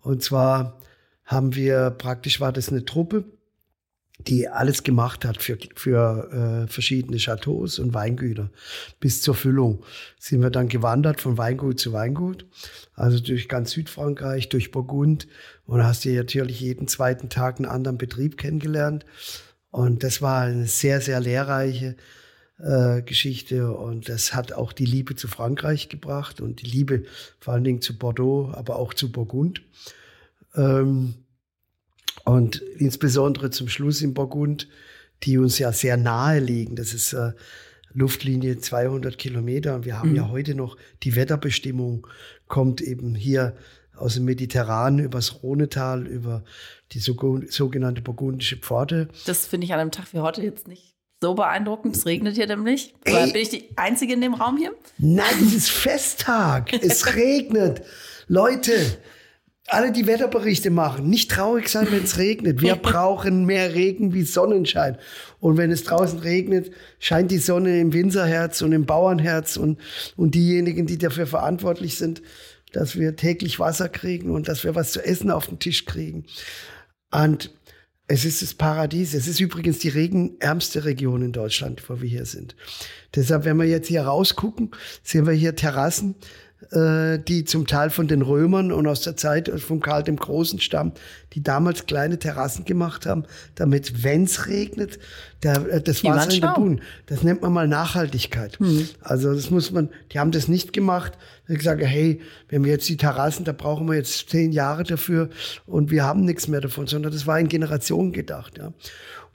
[0.01, 0.81] Und zwar
[1.25, 3.25] haben wir praktisch, war das eine Truppe,
[4.19, 8.51] die alles gemacht hat für, für äh, verschiedene Chateaus und Weingüter.
[8.99, 9.85] Bis zur Füllung
[10.19, 12.47] sind wir dann gewandert von Weingut zu Weingut,
[12.95, 15.29] also durch ganz Südfrankreich, durch Burgund.
[15.67, 19.05] Und hast du natürlich jeden zweiten Tag einen anderen Betrieb kennengelernt.
[19.71, 21.97] Und das war eine sehr, sehr lehrreiche
[22.59, 23.73] äh, Geschichte.
[23.73, 27.05] Und das hat auch die Liebe zu Frankreich gebracht und die Liebe
[27.39, 29.63] vor allen Dingen zu Bordeaux, aber auch zu Burgund.
[30.55, 31.15] Ähm,
[32.27, 34.69] und insbesondere zum Schluss in Burgund,
[35.23, 36.75] die uns ja sehr nahe liegen.
[36.75, 37.33] Das ist äh,
[37.95, 39.77] Luftlinie 200 Kilometer.
[39.77, 40.17] Und wir haben mhm.
[40.17, 42.07] ja heute noch die Wetterbestimmung,
[42.49, 43.57] kommt eben hier
[43.95, 46.45] aus dem Mediterran übers Rhonetal, über
[46.93, 49.09] die sogenannte burgundische Pforte.
[49.25, 51.97] Das finde ich an einem Tag wie heute jetzt nicht so beeindruckend.
[51.97, 52.93] Es regnet hier nämlich.
[53.05, 53.33] Ey.
[53.33, 54.75] Bin ich die Einzige in dem Raum hier?
[54.99, 56.73] Nein, es ist Festtag.
[56.73, 57.83] es regnet.
[58.27, 58.75] Leute,
[59.69, 62.61] alle die Wetterberichte machen, nicht traurig sein, wenn es regnet.
[62.61, 64.99] Wir brauchen mehr Regen wie Sonnenschein.
[65.41, 69.81] Und wenn es draußen regnet, scheint die Sonne im Winzerherz und im Bauernherz und,
[70.17, 72.23] und diejenigen, die dafür verantwortlich sind,
[72.73, 76.27] dass wir täglich Wasser kriegen und dass wir was zu essen auf den Tisch kriegen.
[77.11, 77.51] Und
[78.09, 79.15] es ist das Paradies.
[79.15, 82.55] Es ist übrigens die regenärmste Region in Deutschland, wo wir hier sind.
[83.15, 84.71] Deshalb, wenn wir jetzt hier rausgucken,
[85.03, 86.15] sehen wir hier Terrassen
[86.71, 90.93] die zum Teil von den Römern und aus der Zeit von Karl dem Großen stammen,
[91.35, 94.99] die damals kleine Terrassen gemacht haben, damit, wenn es regnet,
[95.43, 96.81] der, äh, das Wasser in den Boden.
[97.07, 98.59] Das nennt man mal Nachhaltigkeit.
[98.59, 98.89] Mhm.
[99.01, 101.19] Also das muss man, die haben das nicht gemacht.
[101.47, 105.29] Ich sage, hey, wenn wir jetzt die Terrassen, da brauchen wir jetzt zehn Jahre dafür
[105.67, 108.57] und wir haben nichts mehr davon, sondern das war in Generationen gedacht.
[108.57, 108.73] Ja.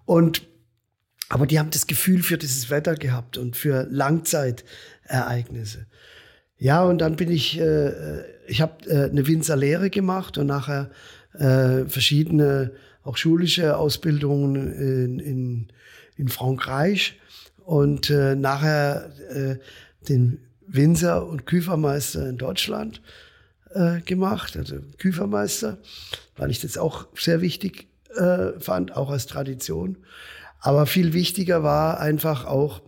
[0.06, 0.48] Und
[1.30, 5.86] aber die haben das Gefühl für dieses Wetter gehabt und für Langzeitereignisse.
[6.62, 10.92] Ja, und dann bin ich, äh, ich habe äh, eine Winzerlehre gemacht und nachher
[11.34, 15.68] äh, verschiedene auch schulische Ausbildungen in, in,
[16.18, 17.20] in Frankreich
[17.66, 19.56] und äh, nachher äh,
[20.08, 23.02] den Winzer und Küfermeister in Deutschland
[23.72, 25.80] äh, gemacht, also Küfermeister,
[26.38, 29.98] weil ich das auch sehr wichtig äh, fand, auch als Tradition.
[30.60, 32.84] Aber viel wichtiger war einfach auch,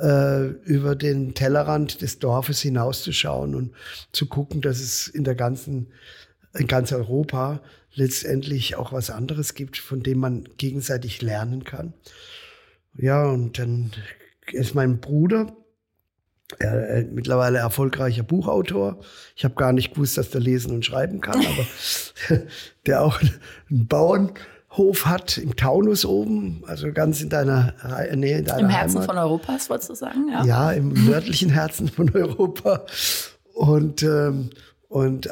[0.00, 3.72] äh, über den Tellerrand des Dorfes hinauszuschauen und
[4.12, 5.88] zu gucken, dass es in der ganzen
[6.54, 7.62] in ganz Europa
[7.94, 11.94] letztendlich auch was anderes gibt, von dem man gegenseitig lernen kann.
[12.94, 13.90] Ja, und dann
[14.50, 15.54] ist mein Bruder,
[16.58, 19.00] er, er, mittlerweile erfolgreicher Buchautor.
[19.34, 22.42] Ich habe gar nicht gewusst, dass der lesen und schreiben kann, aber
[22.86, 23.86] der auch einen
[24.72, 27.74] Bauernhof hat im Taunus oben, also ganz in deiner
[28.14, 29.06] Nähe, in deiner Im Herzen Heimat.
[29.06, 30.28] von Europas, wolltest du sagen?
[30.30, 32.84] Ja, ja im nördlichen Herzen von Europa.
[33.54, 34.50] Und, ähm,
[34.88, 35.30] und äh,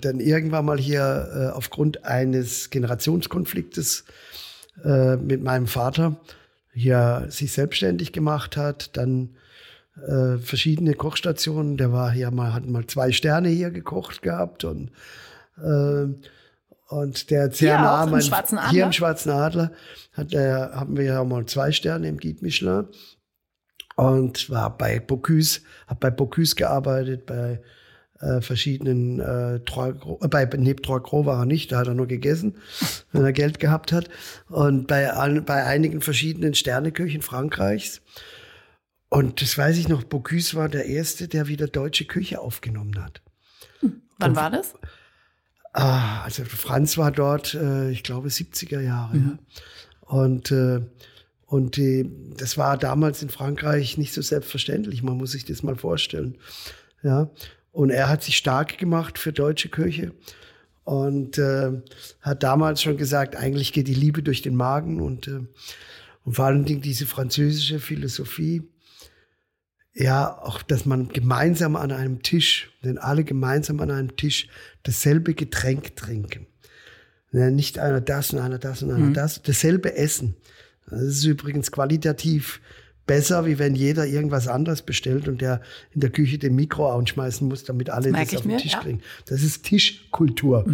[0.00, 4.04] dann irgendwann mal hier äh, aufgrund eines Generationskonfliktes
[4.84, 6.16] äh, mit meinem Vater
[6.72, 9.36] hier sich selbstständig gemacht hat, dann
[10.06, 11.76] äh, verschiedene Kochstationen.
[11.76, 14.90] Der war hier mal, hat mal zwei Sterne hier gekocht gehabt und
[15.58, 16.06] äh,
[16.90, 18.70] und der hat sehr Hier Schwarzen Adler?
[18.70, 19.72] hier im Schwarzen Adler
[20.12, 22.88] hat er, haben wir ja mal zwei Sterne im Guide Michelin
[23.94, 27.62] und war bei Bocuse, habe bei Bocuse gearbeitet, bei
[28.18, 31.94] äh, verschiedenen äh, Gros, äh, bei nee, Trois Gros war er nicht, da hat er
[31.94, 32.56] nur gegessen,
[33.12, 34.08] wenn er Geld gehabt hat.
[34.48, 38.02] Und bei, allen, bei einigen verschiedenen Sterneküchen Frankreichs.
[39.10, 43.22] Und das weiß ich noch, Bocuse war der Erste, der wieder deutsche Küche aufgenommen hat.
[44.18, 44.74] Wann war das?
[45.72, 49.16] Ah, also Franz war dort, äh, ich glaube, 70er Jahre.
[49.16, 49.38] Ja.
[50.00, 50.80] Und, äh,
[51.46, 55.02] und die, das war damals in Frankreich nicht so selbstverständlich.
[55.02, 56.38] Man muss sich das mal vorstellen.
[57.02, 57.30] Ja.
[57.72, 60.12] Und er hat sich stark gemacht für deutsche Küche
[60.84, 61.70] und äh,
[62.20, 65.40] hat damals schon gesagt, eigentlich geht die Liebe durch den Magen und, äh,
[66.24, 68.62] und vor allen Dingen diese französische Philosophie.
[70.00, 74.48] Ja, auch, dass man gemeinsam an einem Tisch, denn alle gemeinsam an einem Tisch
[74.82, 76.46] dasselbe Getränk trinken.
[77.32, 80.36] Nicht einer das und einer das und einer das, dasselbe Essen.
[80.88, 82.60] Das ist übrigens qualitativ
[83.06, 85.60] besser, wie wenn jeder irgendwas anderes bestellt und der
[85.92, 88.72] in der Küche den Mikro anschmeißen muss, damit alle das ich auf den mir, Tisch
[88.72, 88.78] ja.
[88.78, 88.82] Mhm.
[88.82, 89.00] kriegen.
[89.26, 90.64] Das ist Tischkultur.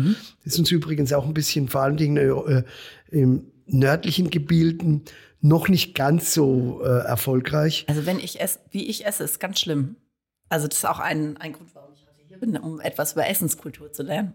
[0.45, 2.63] Das ist uns übrigens auch ein bisschen vor allen Dingen äh,
[3.11, 5.03] im nördlichen Gebieten
[5.49, 7.85] noch nicht ganz so äh, erfolgreich.
[7.89, 9.97] Also wenn ich esse, wie ich esse, ist ganz schlimm.
[10.49, 13.27] Also das ist auch ein, ein Grund, warum ich heute hier bin, um etwas über
[13.29, 14.35] Essenskultur zu lernen.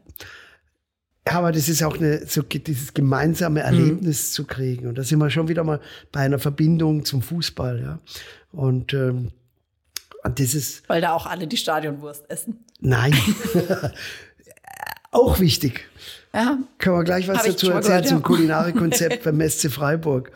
[1.28, 4.88] Ja, aber das ist auch eine, so dieses gemeinsame Erlebnis zu kriegen.
[4.88, 5.80] Und da sind wir schon wieder mal
[6.12, 8.00] bei einer Verbindung zum Fußball, ja.
[8.52, 9.32] Und ähm,
[10.24, 12.66] das ist, Weil da auch alle die Stadionwurst essen.
[12.80, 13.14] nein,
[15.12, 15.88] auch wichtig.
[16.34, 18.24] Ja, Können wir gleich was dazu erzählen gehört, zum ja.
[18.24, 20.32] Kulinarikkonzept beim SC Freiburg.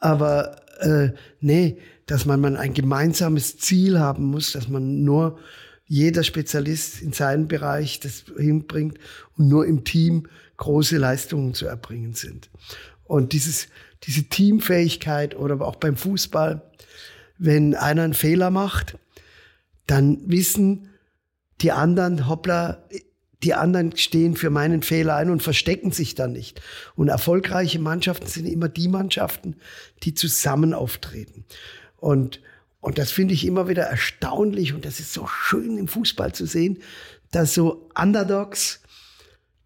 [0.00, 1.10] Aber äh,
[1.40, 5.38] nee, dass man, man ein gemeinsames Ziel haben muss, dass man nur
[5.86, 8.98] jeder Spezialist in seinem Bereich das hinbringt
[9.36, 12.50] und nur im Team große Leistungen zu erbringen sind.
[13.04, 13.68] Und dieses,
[14.04, 16.62] diese Teamfähigkeit oder auch beim Fußball,
[17.38, 18.98] wenn einer einen Fehler macht,
[19.86, 20.88] dann wissen
[21.60, 22.84] die anderen, hoppla,
[23.42, 26.60] die anderen stehen für meinen Fehler ein und verstecken sich dann nicht.
[26.94, 29.56] Und erfolgreiche Mannschaften sind immer die Mannschaften,
[30.02, 31.44] die zusammen auftreten.
[31.96, 32.40] Und,
[32.80, 36.46] und das finde ich immer wieder erstaunlich und das ist so schön im Fußball zu
[36.46, 36.78] sehen,
[37.30, 38.80] dass so Underdogs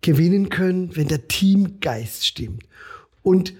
[0.03, 2.65] gewinnen können, wenn der Teamgeist stimmt.
[3.23, 3.55] Und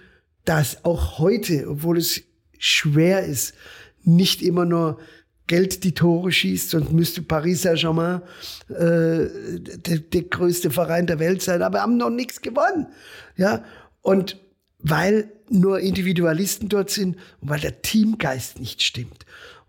[0.45, 2.23] dass auch heute, obwohl es
[2.59, 3.55] schwer ist,
[4.03, 5.01] nicht immer nur
[5.47, 8.23] Geld die Tore schießt, sonst müsste Paris Saint-Germain
[8.69, 9.29] äh,
[9.61, 12.87] der, der größte Verein der Welt sein, aber haben noch nichts gewonnen.
[13.37, 13.65] Ja,
[14.01, 14.41] und
[14.79, 19.27] weil nur Individualisten dort sind und weil der Teamgeist nicht stimmt.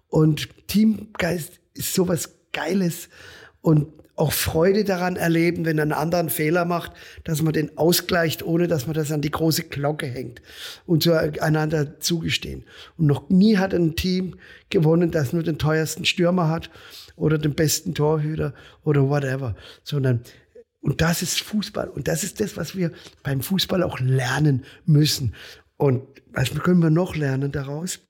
[0.07, 3.09] Und Teamgeist ist sowas Geiles
[3.61, 8.67] und auch Freude daran erleben, wenn anderer einen Fehler macht, dass man den ausgleicht, ohne
[8.67, 10.41] dass man das an die große Glocke hängt
[10.85, 12.63] und zueinander zugestehen.
[12.97, 14.35] Und noch nie hat ein Team
[14.69, 16.69] gewonnen, das nur den teuersten Stürmer hat
[17.17, 20.21] oder den besten Torhüter oder whatever, sondern
[20.85, 21.89] und das ist Fußball.
[21.89, 22.91] Und das ist das, was wir
[23.23, 25.33] beim Fußball auch lernen müssen.
[25.77, 28.01] Und was können wir noch lernen daraus?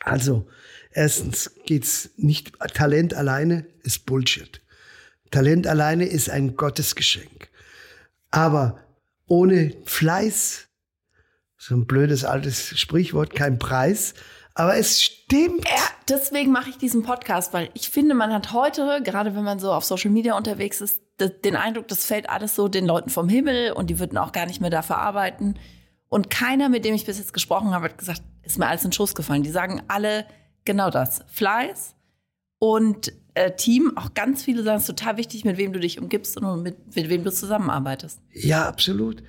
[0.00, 0.48] Also,
[0.90, 4.60] erstens geht's nicht, Talent alleine ist Bullshit.
[5.34, 7.50] Talent alleine ist ein Gottesgeschenk.
[8.30, 8.78] Aber
[9.26, 10.68] ohne Fleiß,
[11.56, 14.14] so ein blödes altes Sprichwort, kein Preis.
[14.54, 15.68] Aber es stimmt.
[15.68, 19.58] Ja, deswegen mache ich diesen Podcast, weil ich finde, man hat heute, gerade wenn man
[19.58, 23.28] so auf Social Media unterwegs ist, den Eindruck, das fällt alles so den Leuten vom
[23.28, 25.54] Himmel und die würden auch gar nicht mehr dafür arbeiten.
[26.08, 28.90] Und keiner, mit dem ich bis jetzt gesprochen habe, hat gesagt, ist mir alles in
[28.90, 29.42] den Schuss gefallen.
[29.42, 30.26] Die sagen alle
[30.64, 31.24] genau das.
[31.26, 31.93] Fleiß
[32.64, 36.00] und äh, Team, auch ganz viele sagen, es ist total wichtig, mit wem du dich
[36.00, 38.20] umgibst und mit, mit wem du zusammenarbeitest.
[38.32, 39.22] Ja, absolut.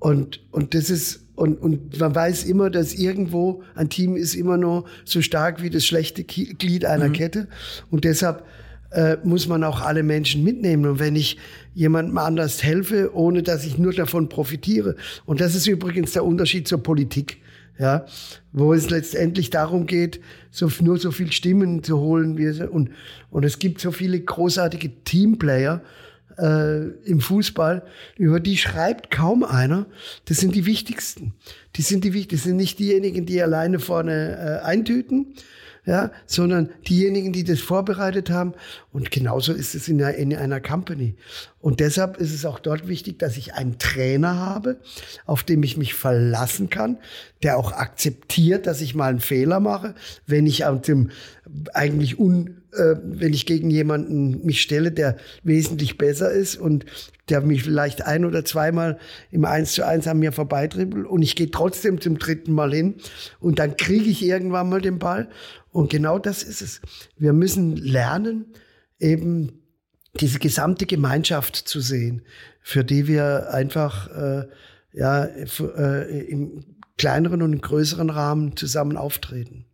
[0.00, 4.56] Und, und das ist, und, und man weiß immer, dass irgendwo ein Team ist immer
[4.56, 7.46] nur so stark wie das schlechte Glied einer Kette.
[7.92, 8.44] Und deshalb
[8.90, 10.84] äh, muss man auch alle Menschen mitnehmen.
[10.84, 11.36] Und wenn ich
[11.74, 14.96] jemandem anders helfe, ohne dass ich nur davon profitiere.
[15.26, 17.40] Und das ist übrigens der Unterschied zur Politik.
[17.80, 18.04] Ja,
[18.52, 22.90] wo es letztendlich darum geht, so, nur so viel Stimmen zu holen, wie es, und,
[23.30, 25.80] und es gibt so viele großartige Teamplayer,
[26.38, 27.82] äh, im Fußball,
[28.16, 29.86] über die schreibt kaum einer.
[30.26, 31.34] Das sind die wichtigsten.
[31.76, 32.50] Die sind die wichtigsten.
[32.50, 35.34] Sind nicht diejenigen, die alleine vorne äh, eintüten,
[35.86, 38.54] ja, sondern diejenigen, die das vorbereitet haben.
[38.92, 41.14] Und genauso ist es in einer, in einer Company.
[41.60, 44.80] Und deshalb ist es auch dort wichtig, dass ich einen Trainer habe,
[45.26, 46.98] auf dem ich mich verlassen kann,
[47.42, 49.94] der auch akzeptiert, dass ich mal einen Fehler mache,
[50.26, 51.10] wenn ich aus dem
[51.74, 56.86] eigentlich un, äh, wenn ich gegen jemanden mich stelle, der wesentlich besser ist und
[57.28, 58.98] der mich vielleicht ein oder zweimal
[59.30, 62.96] im Eins zu eins an mir vorbeidribbelt und ich gehe trotzdem zum dritten Mal hin
[63.38, 65.28] und dann kriege ich irgendwann mal den Ball
[65.70, 66.80] und genau das ist es.
[67.16, 68.46] Wir müssen lernen,
[68.98, 69.60] eben
[70.20, 72.22] diese gesamte Gemeinschaft zu sehen,
[72.62, 74.46] für die wir einfach äh,
[74.92, 76.64] ja, äh, im
[76.98, 79.64] kleineren und größeren Rahmen zusammen auftreten.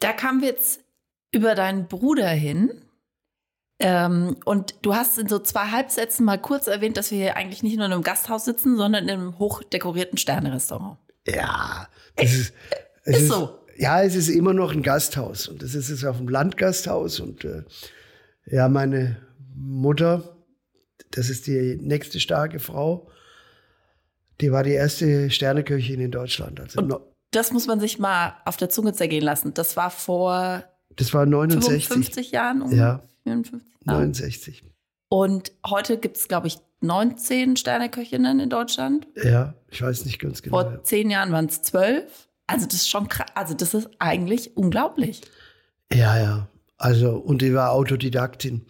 [0.00, 0.80] Da kamen wir jetzt
[1.32, 2.82] über deinen Bruder hin.
[3.80, 7.62] Ähm, und du hast in so zwei Halbsätzen mal kurz erwähnt, dass wir hier eigentlich
[7.62, 10.98] nicht nur in einem Gasthaus sitzen, sondern in einem hochdekorierten Sternerestaurant.
[11.26, 12.54] Ja, das ist,
[13.04, 16.18] ist, ist so ja, es ist immer noch ein Gasthaus und das ist es auf
[16.18, 17.62] dem Landgasthaus und äh,
[18.46, 19.16] ja, meine
[19.54, 20.36] Mutter,
[21.12, 23.08] das ist die nächste starke Frau,
[24.40, 26.60] die war die erste Sterneköchin in Deutschland.
[26.60, 26.94] Also und
[27.30, 29.54] das muss man sich mal auf der Zunge zergehen lassen.
[29.54, 30.64] Das war vor
[30.96, 31.86] das war 69.
[31.86, 32.62] 55 Jahren?
[32.62, 33.02] Um ja.
[33.22, 34.64] 54, 69.
[35.08, 39.06] Und heute gibt es, glaube ich, 19 Sterneköchinnen in Deutschland.
[39.22, 40.60] Ja, ich weiß nicht ganz genau.
[40.60, 42.28] Vor zehn Jahren waren es zwölf.
[42.46, 43.28] Also das ist schon krass.
[43.34, 45.22] Also das ist eigentlich unglaublich.
[45.92, 46.48] Ja, ja.
[46.76, 48.66] Also und die war Autodidaktin.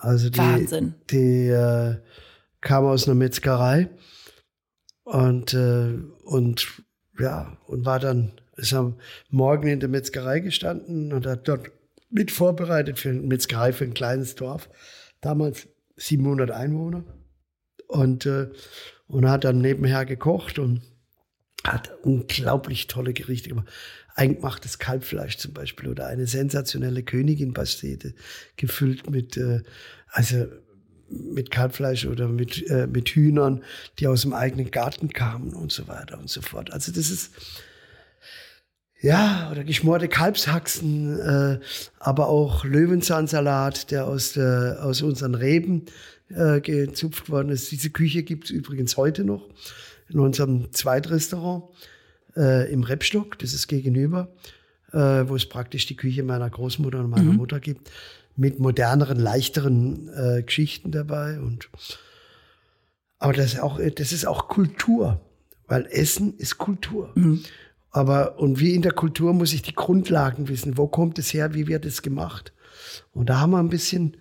[0.00, 0.94] Also die, Wahnsinn.
[1.10, 1.96] Die äh,
[2.60, 3.90] kam aus einer Metzgerei
[5.04, 6.82] und äh, und
[7.18, 8.98] ja und war dann ist am
[9.30, 11.70] Morgen in der Metzgerei gestanden und hat dort
[12.10, 14.68] mit vorbereitet für eine Metzgerei für ein kleines Dorf.
[15.20, 17.04] Damals 700 Einwohner
[17.88, 18.50] und äh,
[19.06, 20.82] und hat dann nebenher gekocht und
[21.64, 23.68] hat unglaublich tolle Gerichte gemacht.
[24.14, 28.14] Eingemachtes Kalbfleisch zum Beispiel oder eine sensationelle Königin-Pastete
[28.56, 29.62] gefüllt mit, äh,
[30.08, 30.46] also
[31.12, 33.62] mit Kalbfleisch oder mit, äh, mit Hühnern,
[33.98, 36.72] die aus dem eigenen Garten kamen und so weiter und so fort.
[36.72, 37.32] Also das ist,
[39.00, 41.60] ja, oder geschmorte Kalbshaxen, äh,
[41.98, 45.86] aber auch Löwenzahnsalat, der aus, der, aus unseren Reben
[46.28, 47.70] äh, gezupft worden ist.
[47.70, 49.48] Diese Küche gibt's übrigens heute noch
[50.08, 51.64] in unserem Zweitrestaurant
[52.36, 54.32] äh, im Rebstock, das ist gegenüber,
[54.92, 57.36] äh, wo es praktisch die Küche meiner Großmutter und meiner mhm.
[57.36, 57.90] Mutter gibt,
[58.36, 61.38] mit moderneren, leichteren äh, Geschichten dabei.
[61.40, 61.68] Und
[63.18, 65.20] aber das ist auch, das ist auch Kultur,
[65.66, 67.12] weil Essen ist Kultur.
[67.14, 67.42] Mhm.
[67.90, 70.78] Aber und wie in der Kultur muss ich die Grundlagen wissen.
[70.78, 71.54] Wo kommt es her?
[71.54, 72.52] Wie wird es gemacht?
[73.12, 74.16] Und da haben wir ein bisschen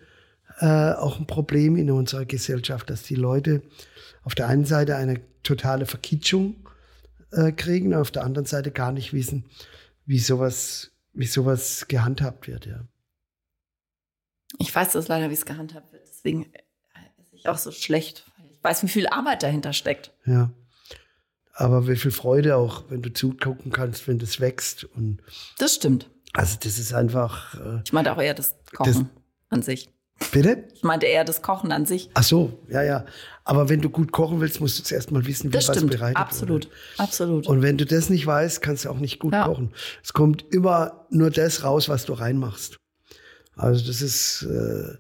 [0.60, 3.62] äh, auch ein Problem in unserer Gesellschaft, dass die Leute
[4.24, 6.56] auf der einen Seite eine totale Verkitschung
[7.32, 9.46] äh, kriegen, auf der anderen Seite gar nicht wissen,
[10.06, 12.86] wie sowas, wie sowas gehandhabt wird, ja.
[14.60, 16.04] Ich weiß das leider, wie es gehandhabt wird.
[16.08, 18.26] Deswegen ist ich auch so schlecht.
[18.52, 20.12] Ich weiß, wie viel Arbeit dahinter steckt.
[20.26, 20.52] Ja.
[21.54, 24.84] Aber wie viel Freude auch, wenn du zugucken kannst, wenn das wächst.
[24.84, 25.22] Und
[25.58, 26.10] das stimmt.
[26.34, 27.56] Also das ist einfach.
[27.56, 29.06] Äh, ich meinte auch eher das Kochen das,
[29.50, 29.90] an sich.
[30.32, 30.68] Bitte?
[30.74, 32.10] Ich meinte eher das Kochen an sich.
[32.14, 33.06] Ach so, ja, ja.
[33.44, 35.92] Aber wenn du gut kochen willst, musst du zuerst mal wissen, wie das was stimmt.
[35.92, 36.74] bereitet absolut, wird.
[37.00, 39.46] Absolut, Und wenn du das nicht weißt, kannst du auch nicht gut ja.
[39.46, 39.74] kochen.
[40.04, 42.78] Es kommt immer nur das raus, was du reinmachst.
[43.62, 44.98] Also das ist, äh,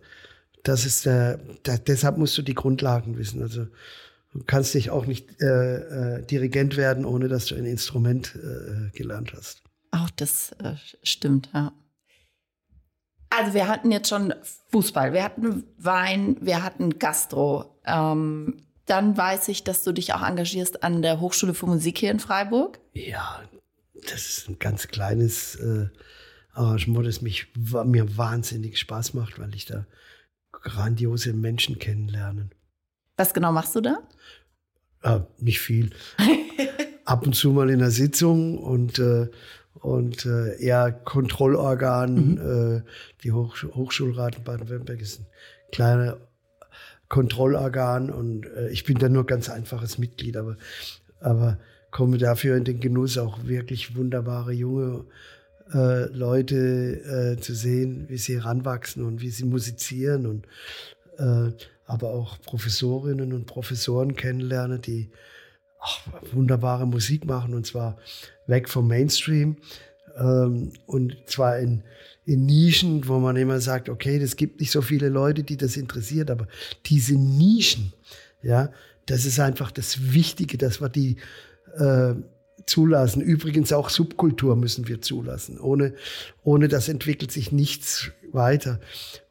[0.63, 3.41] das ist der, der, deshalb musst du die Grundlagen wissen.
[3.41, 3.65] Also
[4.33, 8.95] du kannst dich auch nicht äh, äh, Dirigent werden, ohne dass du ein Instrument äh,
[8.95, 9.63] gelernt hast.
[9.91, 11.73] Auch das äh, stimmt, ja.
[13.29, 14.33] Also wir hatten jetzt schon
[14.71, 17.79] Fußball, wir hatten Wein, wir hatten Gastro.
[17.85, 22.11] Ähm, dann weiß ich, dass du dich auch engagierst an der Hochschule für Musik hier
[22.11, 22.79] in Freiburg.
[22.93, 23.41] Ja,
[23.93, 25.87] das ist ein ganz kleines äh,
[26.53, 27.47] Arrangement, das mich,
[27.85, 29.85] mir wahnsinnig Spaß macht, weil ich da
[30.51, 32.49] grandiose Menschen kennenlerne.
[33.17, 33.99] Was genau machst du da?
[35.03, 35.91] Äh, nicht viel.
[37.05, 39.29] Ab und zu mal in der Sitzung und äh,
[39.73, 42.13] und äh, eher Kontrollorgan.
[42.13, 42.37] Mhm.
[42.37, 42.81] Äh,
[43.23, 45.25] die Hoch Hochschulrat in Baden-Württemberg ist ein
[45.71, 46.17] kleiner
[47.09, 50.57] Kontrollorgan und äh, ich bin da nur ganz einfaches Mitglied, aber,
[51.19, 51.57] aber
[51.91, 55.05] komme dafür in den Genuss, auch wirklich wunderbare junge
[55.73, 60.47] äh, Leute äh, zu sehen, wie sie heranwachsen und wie sie musizieren und
[61.17, 61.53] äh,
[61.85, 65.09] aber auch Professorinnen und Professoren kennenlernen, die
[65.79, 65.99] ach,
[66.31, 67.97] wunderbare Musik machen und zwar
[68.47, 69.57] weg vom Mainstream
[70.17, 71.83] ähm, und zwar in,
[72.25, 75.77] in Nischen, wo man immer sagt, okay, das gibt nicht so viele Leute, die das
[75.77, 76.47] interessiert, aber
[76.85, 77.93] diese Nischen,
[78.41, 78.71] ja,
[79.05, 81.17] das ist einfach das Wichtige, dass wir die
[81.77, 82.13] äh,
[82.65, 83.21] zulassen.
[83.21, 85.59] Übrigens auch Subkultur müssen wir zulassen.
[85.59, 85.93] Ohne,
[86.43, 88.79] ohne das entwickelt sich nichts weiter.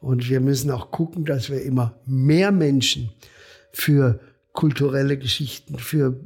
[0.01, 3.11] Und wir müssen auch gucken, dass wir immer mehr Menschen
[3.73, 4.21] für
[4.53, 6.19] kulturelle Geschichten, für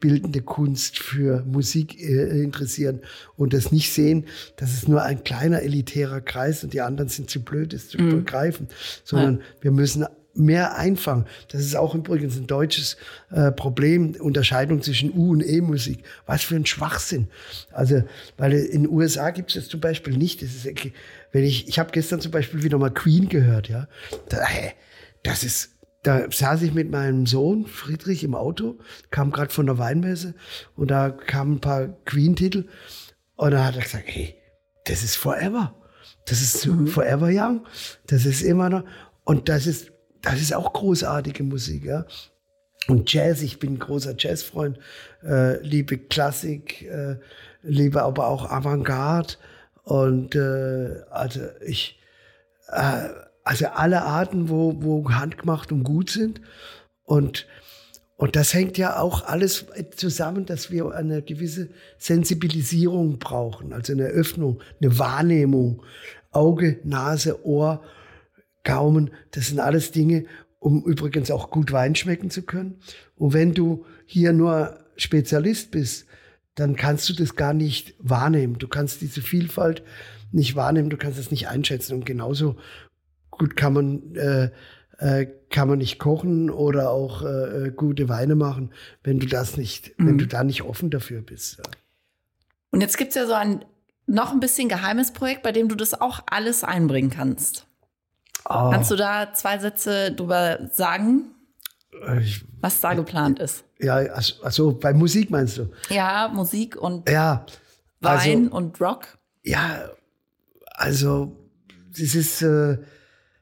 [0.00, 3.00] bildende Kunst, für Musik äh, interessieren
[3.36, 4.24] und das nicht sehen,
[4.56, 7.98] dass es nur ein kleiner elitärer Kreis und die anderen sind zu blöd, es zu
[7.98, 8.10] mhm.
[8.10, 8.68] begreifen,
[9.04, 9.44] sondern ja.
[9.60, 11.26] wir müssen mehr einfangen.
[11.48, 12.96] Das ist auch übrigens ein deutsches
[13.30, 16.04] äh, Problem, Unterscheidung zwischen U- und E-Musik.
[16.26, 17.28] Was für ein Schwachsinn.
[17.72, 18.02] Also,
[18.36, 20.42] weil in den USA gibt es das zum Beispiel nicht.
[20.42, 20.68] Das ist,
[21.32, 23.88] wenn ich, ich habe gestern zum Beispiel wieder mal Queen gehört, ja.
[24.28, 24.38] Da,
[25.22, 25.70] das ist,
[26.02, 28.78] da saß ich mit meinem Sohn Friedrich im Auto,
[29.10, 30.34] kam gerade von der Weinmesse
[30.76, 32.66] und da kamen ein paar Queen-Titel
[33.36, 34.34] und da hat er gesagt, hey,
[34.84, 35.74] das ist Forever.
[36.26, 36.86] Das ist mhm.
[36.86, 37.66] Forever Young.
[38.06, 38.84] Das ist immer noch.
[39.24, 39.92] Und das ist
[40.22, 42.06] das ist auch großartige Musik, ja.
[42.88, 44.78] Und Jazz, ich bin großer Jazzfreund,
[45.22, 47.16] äh, liebe Klassik, äh,
[47.62, 49.34] liebe aber auch Avantgarde
[49.84, 51.98] und äh, also ich,
[52.68, 53.08] äh,
[53.44, 56.40] also alle Arten, wo, wo handgemacht und gut sind
[57.04, 57.46] und
[58.16, 59.64] und das hängt ja auch alles
[59.96, 65.82] zusammen, dass wir eine gewisse Sensibilisierung brauchen, also eine Öffnung, eine Wahrnehmung,
[66.30, 67.82] Auge, Nase, Ohr
[68.64, 70.24] Gaumen, das sind alles Dinge,
[70.58, 72.80] um übrigens auch gut Wein schmecken zu können.
[73.16, 76.06] Und wenn du hier nur Spezialist bist,
[76.54, 78.58] dann kannst du das gar nicht wahrnehmen.
[78.58, 79.82] Du kannst diese Vielfalt
[80.32, 81.94] nicht wahrnehmen, du kannst es nicht einschätzen.
[81.94, 82.56] Und genauso
[83.30, 84.50] gut kann man, äh,
[84.98, 89.98] äh, kann man nicht kochen oder auch äh, gute Weine machen, wenn du das nicht,
[89.98, 90.06] mhm.
[90.06, 91.58] wenn du da nicht offen dafür bist.
[91.58, 91.64] Ja.
[92.72, 93.64] Und jetzt gibt es ja so ein
[94.06, 97.66] noch ein bisschen geheimes Projekt, bei dem du das auch alles einbringen kannst.
[98.48, 98.70] Oh.
[98.70, 101.34] Kannst du da zwei Sätze drüber sagen?
[102.20, 103.64] Ich, was da geplant ist.
[103.78, 105.70] Ja, also, bei Musik meinst du?
[105.88, 107.44] Ja, Musik und ja,
[108.00, 109.18] Wein also, und Rock.
[109.42, 109.90] Ja,
[110.74, 111.36] also
[111.90, 112.78] das ist, äh,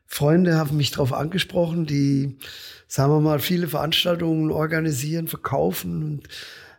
[0.06, 2.38] Freunde haben mich darauf angesprochen, die,
[2.86, 6.28] sagen wir mal, viele Veranstaltungen organisieren, verkaufen und äh,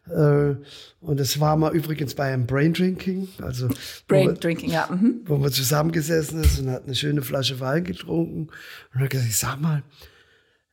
[0.08, 3.70] und das war mal übrigens bei einem Brain Drinking, also
[4.08, 4.88] Brain Drinking, ja.
[4.89, 5.22] Mhm.
[5.26, 8.50] Wo man zusammengesessen ist und hat eine schöne Flasche Wein getrunken
[8.93, 9.84] und hat gesagt, sag mal,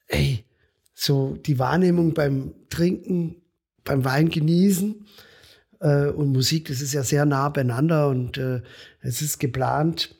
[0.08, 0.44] ey,
[0.94, 3.36] so die Wahrnehmung beim Trinken,
[3.84, 5.06] beim Wein genießen
[5.80, 8.62] äh, und Musik, das ist ja sehr nah beieinander und äh,
[9.00, 10.14] es ist geplant,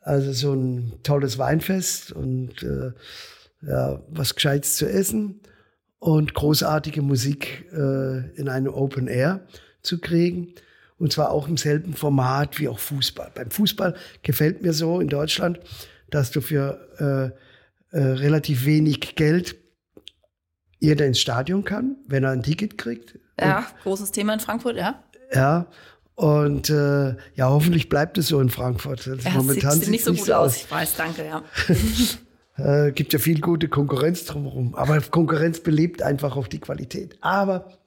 [0.00, 2.92] also so ein tolles Weinfest und äh,
[3.62, 5.40] ja, was Gescheites zu essen
[6.00, 9.46] und großartige Musik äh, in eine Open Air
[9.82, 10.54] zu kriegen.
[10.98, 13.30] Und zwar auch im selben Format wie auch Fußball.
[13.34, 15.60] Beim Fußball gefällt mir so in Deutschland,
[16.10, 17.32] dass du für
[17.92, 19.56] äh, äh, relativ wenig Geld
[20.78, 23.18] jeder ins Stadion kann, wenn er ein Ticket kriegt.
[23.38, 25.02] Ja, und, großes Thema in Frankfurt, ja.
[25.32, 25.66] Ja,
[26.14, 29.06] und äh, ja, hoffentlich bleibt es so in Frankfurt.
[29.06, 30.52] Also ja, momentan sieht nicht so gut aus.
[30.52, 30.56] aus.
[30.56, 31.42] Ich weiß, danke, ja.
[32.60, 34.74] Äh, gibt ja viel gute Konkurrenz drumherum.
[34.74, 37.16] Aber Konkurrenz belebt einfach auf die Qualität.
[37.20, 37.78] Aber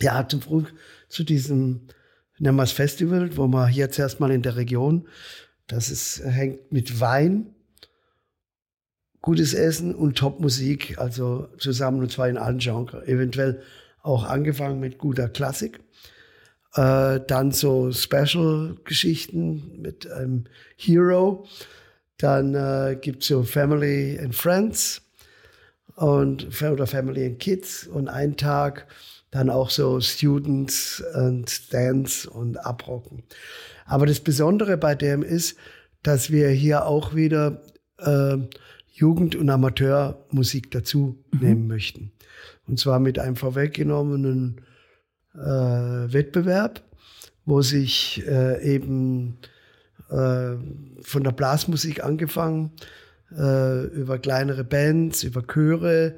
[0.00, 0.64] ja, zum Früh
[1.08, 1.88] zu diesem,
[2.38, 5.08] nennen wir es Festival, wo man hier zuerst mal in der Region,
[5.66, 7.54] das ist, hängt mit Wein,
[9.20, 13.06] gutes Essen und Top-Musik, also zusammen und zwar in allen Genres.
[13.08, 13.62] Eventuell
[14.02, 15.80] auch angefangen mit guter Klassik.
[16.74, 20.44] Äh, dann so Special-Geschichten mit einem
[20.76, 21.46] Hero
[22.18, 25.02] dann äh, gibt es so Family and Friends
[25.96, 28.86] und oder Family and Kids und einen Tag
[29.30, 33.22] dann auch so Students und Dance und Abrocken.
[33.84, 35.56] Aber das Besondere bei dem ist,
[36.02, 37.62] dass wir hier auch wieder
[37.98, 38.36] äh,
[38.92, 41.40] Jugend- und Amateurmusik dazu mhm.
[41.40, 42.12] nehmen möchten.
[42.66, 44.62] Und zwar mit einem vorweggenommenen
[45.34, 46.82] äh, Wettbewerb,
[47.44, 49.38] wo sich äh, eben
[50.08, 52.72] von der Blasmusik angefangen,
[53.36, 56.14] äh, über kleinere Bands, über Chöre,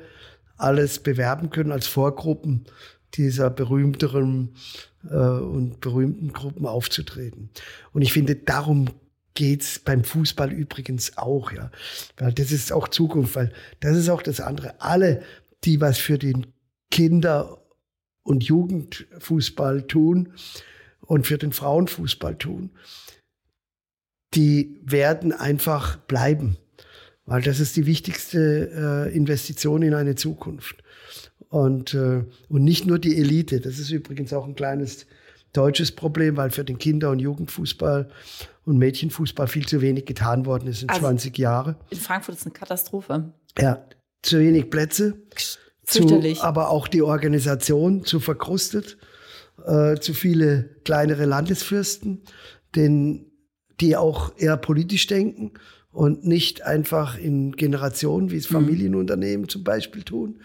[0.57, 2.67] alles bewerben können als Vorgruppen
[3.15, 4.55] dieser berühmteren
[5.09, 7.51] äh, und berühmten Gruppen aufzutreten.
[7.93, 8.91] Und ich finde, darum
[9.35, 11.71] geht's beim Fußball übrigens auch, ja.
[12.17, 14.81] Weil das ist auch Zukunft, weil das ist auch das andere.
[14.81, 15.23] Alle,
[15.65, 16.49] die was für den
[16.91, 17.63] Kinder-
[18.25, 20.35] und Jugendfußball tun,
[21.09, 22.71] und für den Frauenfußball tun,
[24.35, 26.57] die werden einfach bleiben,
[27.27, 30.77] weil das ist die wichtigste äh, Investition in eine Zukunft.
[31.49, 33.61] Und, äh, und nicht nur die Elite.
[33.61, 35.07] Das ist übrigens auch ein kleines
[35.53, 38.09] deutsches Problem, weil für den Kinder- und Jugendfußball
[38.65, 41.77] und Mädchenfußball viel zu wenig getan worden ist in also 20 Jahren.
[41.91, 43.33] In Frankfurt ist eine Katastrophe.
[43.59, 43.85] Ja,
[44.23, 45.23] zu wenig Plätze.
[45.85, 48.99] Zu, aber auch die Organisation zu verkrustet,
[49.65, 52.25] äh, zu viele kleinere Landesfürsten,
[52.77, 53.28] den,
[53.81, 55.53] die auch eher politisch denken
[55.93, 58.55] und nicht einfach in Generationen, wie es mhm.
[58.55, 60.41] Familienunternehmen zum Beispiel tun.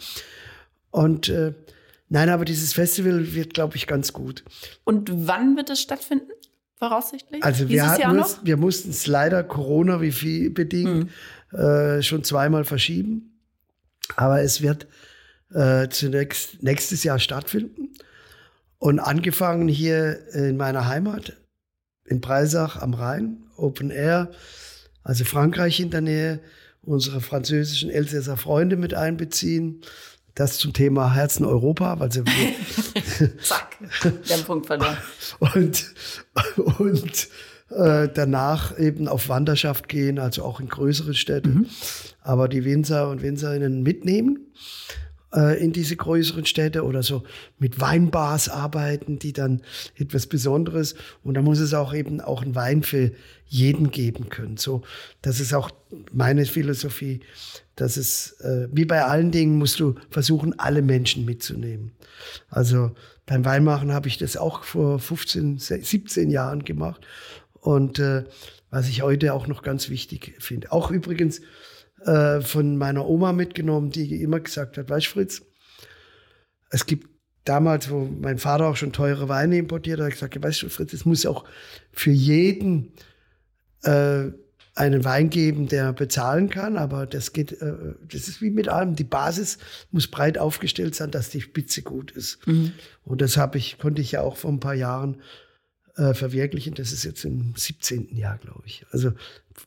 [0.91, 1.53] Und äh,
[2.09, 4.43] nein, aber dieses Festival wird, glaube ich, ganz gut.
[4.83, 6.31] Und wann wird es stattfinden?
[6.77, 7.43] Voraussichtlich?
[7.43, 11.09] Also wir, hatten es, wir mussten es leider Corona wie viel bedingt
[11.51, 11.57] mhm.
[11.57, 13.39] äh, schon zweimal verschieben.
[14.15, 14.87] Aber es wird
[15.53, 17.93] äh, zunächst nächstes Jahr stattfinden.
[18.79, 21.37] Und angefangen hier in meiner Heimat,
[22.05, 24.31] in Breisach am Rhein, Open Air,
[25.03, 26.39] also Frankreich in der Nähe,
[26.81, 29.81] unsere französischen Elsässer Freunde mit einbeziehen.
[30.35, 31.95] Das zum Thema Herzen Europa.
[31.99, 32.23] Also
[33.43, 34.97] Zack, der Punkt verloren.
[35.39, 35.93] Und,
[36.79, 37.27] und
[37.69, 41.49] äh, danach eben auf Wanderschaft gehen, also auch in größere Städte.
[41.49, 41.67] Mhm.
[42.21, 44.47] Aber die Winzer und Winzerinnen mitnehmen
[45.33, 47.23] äh, in diese größeren Städte oder so
[47.59, 49.61] mit Weinbars arbeiten, die dann
[49.95, 53.11] etwas Besonderes und da muss es auch eben auch einen Wein für
[53.47, 54.57] jeden geben können.
[54.57, 54.83] So,
[55.21, 55.71] das ist auch
[56.11, 57.21] meine Philosophie,
[57.75, 61.91] dass es äh, wie bei allen Dingen musst du versuchen, alle Menschen mitzunehmen.
[62.49, 62.91] Also
[63.25, 67.05] beim Weinmachen habe ich das auch vor 15, 17 Jahren gemacht
[67.53, 68.23] und äh,
[68.69, 70.71] was ich heute auch noch ganz wichtig finde.
[70.71, 71.41] Auch übrigens
[72.05, 75.41] äh, von meiner Oma mitgenommen, die immer gesagt hat, weißt Fritz,
[76.69, 77.07] es gibt
[77.45, 81.05] damals, wo mein Vater auch schon teure Weine importiert hat, gesagt, weißt du, Fritz, es
[81.05, 81.45] muss auch
[81.91, 82.93] für jeden
[83.83, 84.31] äh,
[84.75, 87.73] einen Wein geben, der bezahlen kann, aber das geht, äh,
[88.09, 88.95] das ist wie mit allem.
[88.95, 89.59] Die Basis
[89.91, 92.45] muss breit aufgestellt sein, dass die Spitze gut ist.
[92.47, 92.71] Mhm.
[93.03, 95.21] Und das habe ich, konnte ich ja auch vor ein paar Jahren
[95.95, 96.73] äh, verwirklichen.
[96.73, 98.15] Das ist jetzt im 17.
[98.15, 98.85] Jahr, glaube ich.
[98.91, 99.11] Also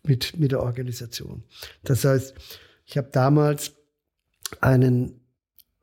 [0.03, 1.43] mit, mit der Organisation.
[1.85, 2.35] Das heißt,
[2.85, 3.73] ich habe damals
[4.61, 5.21] einen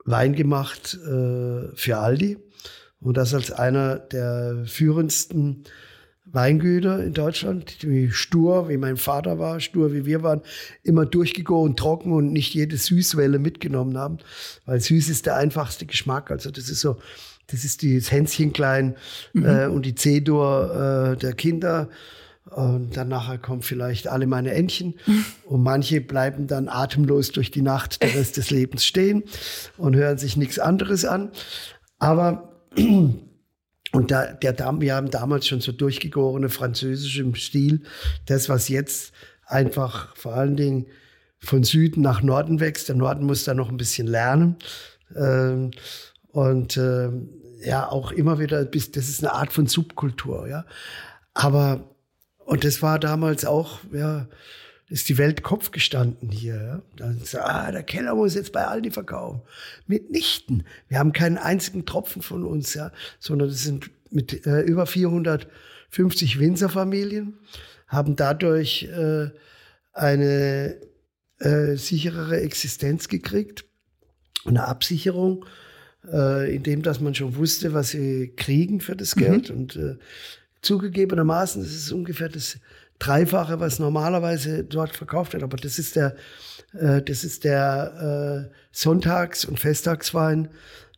[0.05, 2.37] Wein gemacht äh, für Aldi
[2.99, 5.65] und das als einer der führendsten
[6.25, 10.41] Weingüter in Deutschland, die stur, wie mein Vater war, stur wie wir waren,
[10.81, 14.17] immer durchgegoren, trocken und nicht jede Süßwelle mitgenommen haben,
[14.65, 16.31] weil süß ist der einfachste Geschmack.
[16.31, 16.97] Also das ist so
[17.47, 18.95] das ist das Hänschen klein
[19.33, 19.45] mhm.
[19.45, 21.89] äh, und die C-Dur äh, der Kinder.
[22.45, 24.95] Und dann nachher kommt vielleicht alle meine Entchen.
[25.45, 29.23] Und manche bleiben dann atemlos durch die Nacht der Rest des Lebens stehen
[29.77, 31.31] und hören sich nichts anderes an.
[31.99, 37.83] Aber, und da, der, wir haben damals schon so durchgegorene französische im Stil.
[38.25, 39.13] Das, was jetzt
[39.45, 40.87] einfach vor allen Dingen
[41.39, 42.89] von Süden nach Norden wächst.
[42.89, 44.57] Der Norden muss da noch ein bisschen lernen.
[45.15, 45.71] Ähm,
[46.33, 47.09] und äh,
[47.63, 50.65] ja, auch immer wieder, das ist eine Art von Subkultur, ja.
[51.33, 51.95] Aber,
[52.39, 54.27] und das war damals auch, ja,
[54.89, 56.81] ist die Welt Kopf gestanden hier.
[56.97, 59.41] Dann so, ah, der Keller muss jetzt bei Aldi verkaufen.
[59.85, 60.65] Mitnichten.
[60.87, 66.39] Wir haben keinen einzigen Tropfen von uns, ja, sondern das sind mit äh, über 450
[66.39, 67.37] Winzerfamilien,
[67.87, 69.29] haben dadurch äh,
[69.93, 70.81] eine
[71.39, 73.65] äh, sicherere Existenz gekriegt,
[74.45, 75.45] eine Absicherung
[76.11, 79.49] äh, indem dass man schon wusste, was sie kriegen für das Geld.
[79.49, 79.55] Mhm.
[79.55, 79.95] Und äh,
[80.61, 82.57] zugegebenermaßen, ist ungefähr das
[82.99, 85.43] Dreifache, was normalerweise dort verkauft wird.
[85.43, 86.15] Aber das ist der,
[86.73, 90.49] äh, das ist der äh, Sonntags- und Festtagswein.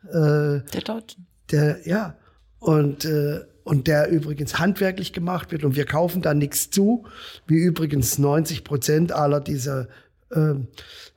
[0.08, 1.26] Äh, der Deutschen.
[1.52, 2.16] Der, ja.
[2.60, 5.64] Und, äh, und der übrigens handwerklich gemacht wird.
[5.64, 7.06] Und wir kaufen da nichts zu,
[7.48, 9.88] wie übrigens 90 Prozent aller dieser,
[10.32, 10.56] äh,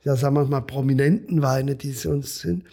[0.03, 2.63] ja, sagen wir mal, prominenten Weine, die es uns sind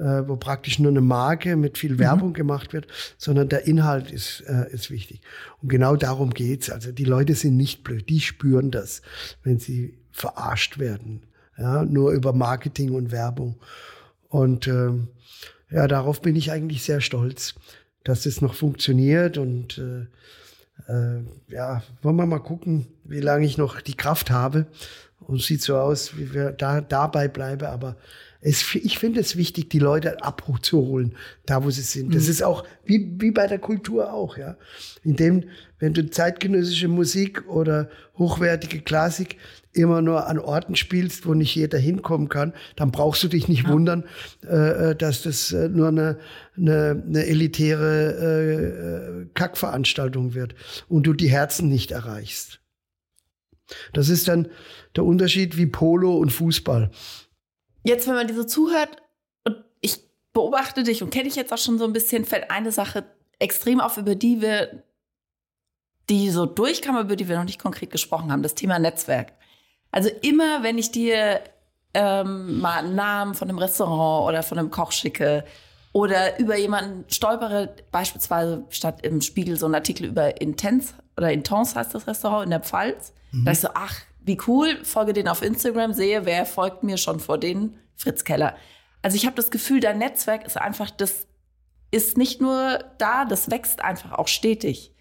[0.00, 1.98] äh, wo praktisch nur eine Marke mit viel mhm.
[1.98, 2.34] Werbung mhm.
[2.34, 2.86] gemacht wird,
[3.18, 5.20] sondern der Inhalt ist, äh, ist wichtig.
[5.60, 6.70] Und genau darum geht's.
[6.70, 9.02] Also die Leute sind nicht blöd, die spüren das,
[9.42, 11.26] wenn sie verarscht werden.
[11.58, 13.60] Ja, nur über Marketing und Werbung.
[14.28, 15.08] Und ähm,
[15.70, 17.54] ja, darauf bin ich eigentlich sehr stolz,
[18.02, 19.36] dass das noch funktioniert.
[19.36, 20.06] Und äh,
[20.90, 24.66] äh, ja, wollen wir mal gucken, wie lange ich noch die Kraft habe.
[25.18, 27.66] Und sieht so aus, wie wir da dabei bleiben.
[27.66, 27.96] Aber
[28.42, 31.14] es, ich finde es wichtig, die Leute abzuholen,
[31.44, 32.14] da wo sie sind.
[32.14, 32.30] Das mhm.
[32.30, 34.56] ist auch wie, wie bei der Kultur auch, ja.
[35.02, 35.44] Indem,
[35.78, 39.36] wenn du zeitgenössische Musik oder hochwertige Klassik
[39.72, 43.64] immer nur an Orten spielst, wo nicht jeder hinkommen kann, dann brauchst du dich nicht
[43.64, 43.70] ja.
[43.70, 44.04] wundern,
[44.44, 46.18] äh, äh dass das äh, nur eine,
[46.56, 50.54] eine, eine elitäre äh, Kackveranstaltung wird
[50.88, 52.60] und du die Herzen nicht erreichst.
[53.92, 54.48] Das ist dann
[54.96, 56.90] der Unterschied wie Polo und Fußball.
[57.82, 58.90] Jetzt, wenn man dir so zuhört
[59.44, 59.98] und ich
[60.32, 63.04] beobachte dich und kenne dich jetzt auch schon so ein bisschen, fällt eine Sache
[63.38, 64.82] extrem auf, über die wir,
[66.08, 69.32] die so durchkam, über die wir noch nicht konkret gesprochen haben, das Thema Netzwerk.
[69.90, 71.40] Also immer, wenn ich dir
[71.94, 75.44] ähm, mal einen Namen von einem Restaurant oder von einem Koch schicke
[75.92, 81.74] oder über jemanden stolpere, beispielsweise statt im Spiegel so ein Artikel über Intense oder Intense
[81.74, 83.44] heißt das Restaurant in der Pfalz, mhm.
[83.44, 83.96] da ich so, ach,
[84.30, 88.56] wie cool, folge den auf Instagram, sehe, wer folgt mir schon vor den Fritz Keller.
[89.02, 91.26] Also ich habe das Gefühl, dein Netzwerk ist einfach, das
[91.90, 94.94] ist nicht nur da, das wächst einfach auch stetig.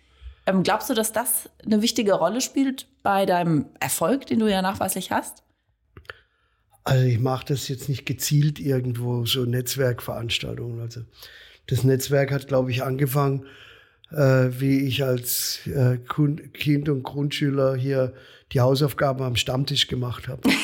[0.48, 4.64] Ähm, glaubst du, dass das eine wichtige Rolle spielt bei deinem Erfolg, den du ja
[4.64, 5.44] nachweislich hast?
[6.84, 10.80] Also ich mache das jetzt nicht gezielt irgendwo, so Netzwerkveranstaltungen.
[10.80, 11.02] Also
[11.68, 13.46] das Netzwerk hat, glaube ich, angefangen,
[14.12, 15.98] äh, wie ich als äh,
[16.54, 18.14] Kind und Grundschüler hier
[18.52, 20.42] die Hausaufgaben am Stammtisch gemacht habe.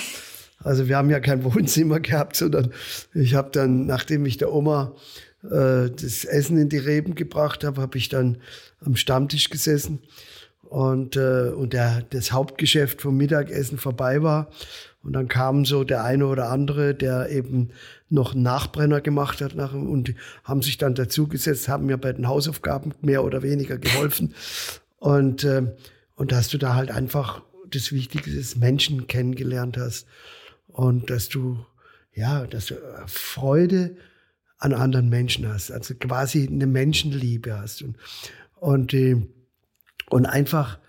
[0.63, 2.73] Also wir haben ja kein Wohnzimmer gehabt, sondern
[3.13, 4.95] ich habe dann, nachdem ich der Oma
[5.43, 8.37] äh, das Essen in die Reben gebracht habe, habe ich dann
[8.79, 9.99] am Stammtisch gesessen
[10.63, 14.49] und, äh, und der, das Hauptgeschäft vom Mittagessen vorbei war.
[15.05, 17.69] Und dann kam so der eine oder andere, der eben
[18.09, 22.27] noch einen Nachbrenner gemacht hat nach, und haben sich dann dazugesetzt, haben mir bei den
[22.27, 24.33] Hausaufgaben mehr oder weniger geholfen.
[24.97, 25.73] Und, äh,
[26.15, 30.07] und dass du da halt einfach das Wichtige ist, Menschen kennengelernt hast.
[30.67, 31.63] Und dass du,
[32.13, 32.75] ja, dass du
[33.05, 33.95] Freude
[34.57, 37.83] an anderen Menschen hast, also quasi eine Menschenliebe hast.
[37.83, 37.97] Und,
[38.55, 39.21] und, äh,
[40.09, 40.79] und einfach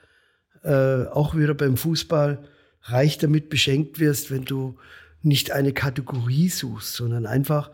[0.63, 2.49] äh, auch wieder beim Fußball
[2.87, 4.77] reich damit beschenkt wirst, wenn du
[5.23, 7.71] nicht eine Kategorie suchst, sondern einfach,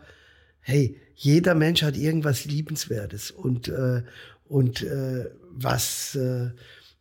[0.59, 4.03] hey, jeder Mensch hat irgendwas Liebenswertes und, äh,
[4.45, 6.49] und äh, was, äh,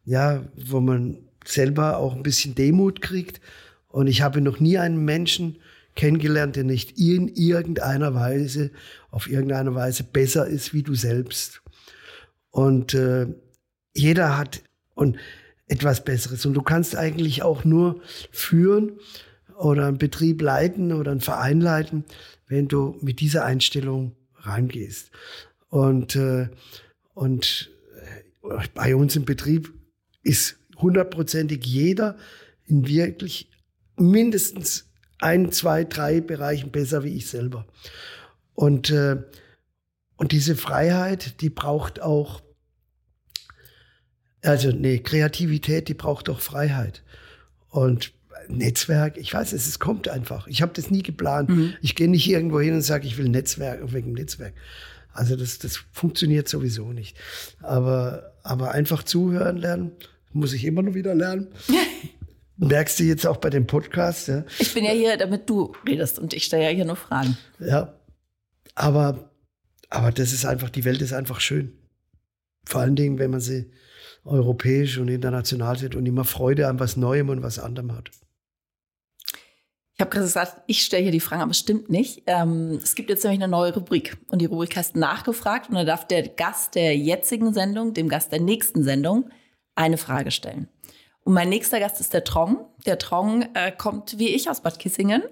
[0.05, 3.41] ja, wo man selber auch ein bisschen Demut kriegt.
[3.89, 5.57] Und ich habe noch nie einen Menschen
[5.95, 8.71] kennengelernt, der nicht in irgendeiner Weise,
[9.11, 11.63] auf irgendeine Weise besser ist wie du selbst.
[12.51, 13.27] Und äh,
[13.95, 14.63] jeder hat
[14.95, 15.17] und
[15.73, 16.45] etwas Besseres.
[16.45, 18.99] Und du kannst eigentlich auch nur führen
[19.57, 22.05] oder einen Betrieb leiten oder einen Verein leiten,
[22.47, 25.11] wenn du mit dieser Einstellung rangehst.
[25.71, 26.49] Und, äh,
[27.15, 27.71] und
[28.45, 29.73] äh, bei uns im Betrieb
[30.23, 32.19] ist hundertprozentig jeder
[32.67, 33.51] in wirklich
[33.97, 37.67] mindestens ein, zwei, drei Bereichen besser wie ich selber.
[38.53, 39.23] Und, äh,
[40.17, 42.43] und diese Freiheit, die braucht auch,
[44.43, 47.03] also nee, Kreativität, die braucht auch Freiheit.
[47.71, 48.13] Und
[48.49, 50.47] Netzwerk, ich weiß es, es kommt einfach.
[50.47, 51.49] Ich habe das nie geplant.
[51.49, 51.75] Mhm.
[51.81, 54.55] Ich gehe nicht irgendwo hin und sage, ich will Netzwerk wegen Netzwerk.
[55.13, 57.17] Also das, das funktioniert sowieso nicht.
[57.61, 59.93] Aber, aber einfach zuhören lernen,
[60.33, 61.49] muss ich immer noch wieder lernen.
[62.57, 64.29] Merkst du jetzt auch bei dem Podcast?
[64.29, 64.45] Ja?
[64.59, 67.37] Ich bin ja hier, damit du redest und ich stelle ja hier nur Fragen.
[67.59, 67.95] Ja,
[68.75, 69.31] aber,
[69.89, 71.73] aber das ist einfach, die Welt ist einfach schön.
[72.65, 73.71] Vor allen Dingen, wenn man sie
[74.25, 78.11] europäisch und international sieht und immer Freude an was Neuem und was anderem hat.
[79.95, 82.23] Ich habe gerade gesagt, ich stelle hier die Fragen, aber es stimmt nicht.
[82.27, 85.85] Ähm, es gibt jetzt nämlich eine neue Rubrik und die Rubrik heißt Nachgefragt und da
[85.85, 89.29] darf der Gast der jetzigen Sendung dem Gast der nächsten Sendung
[89.75, 90.69] eine Frage stellen.
[91.25, 92.67] Und mein nächster Gast ist der Trong.
[92.87, 95.23] Der Trong äh, kommt wie ich aus Bad Kissingen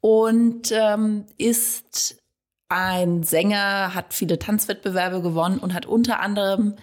[0.00, 2.22] und ähm, ist
[2.68, 6.76] ein Sänger, hat viele Tanzwettbewerbe gewonnen und hat unter anderem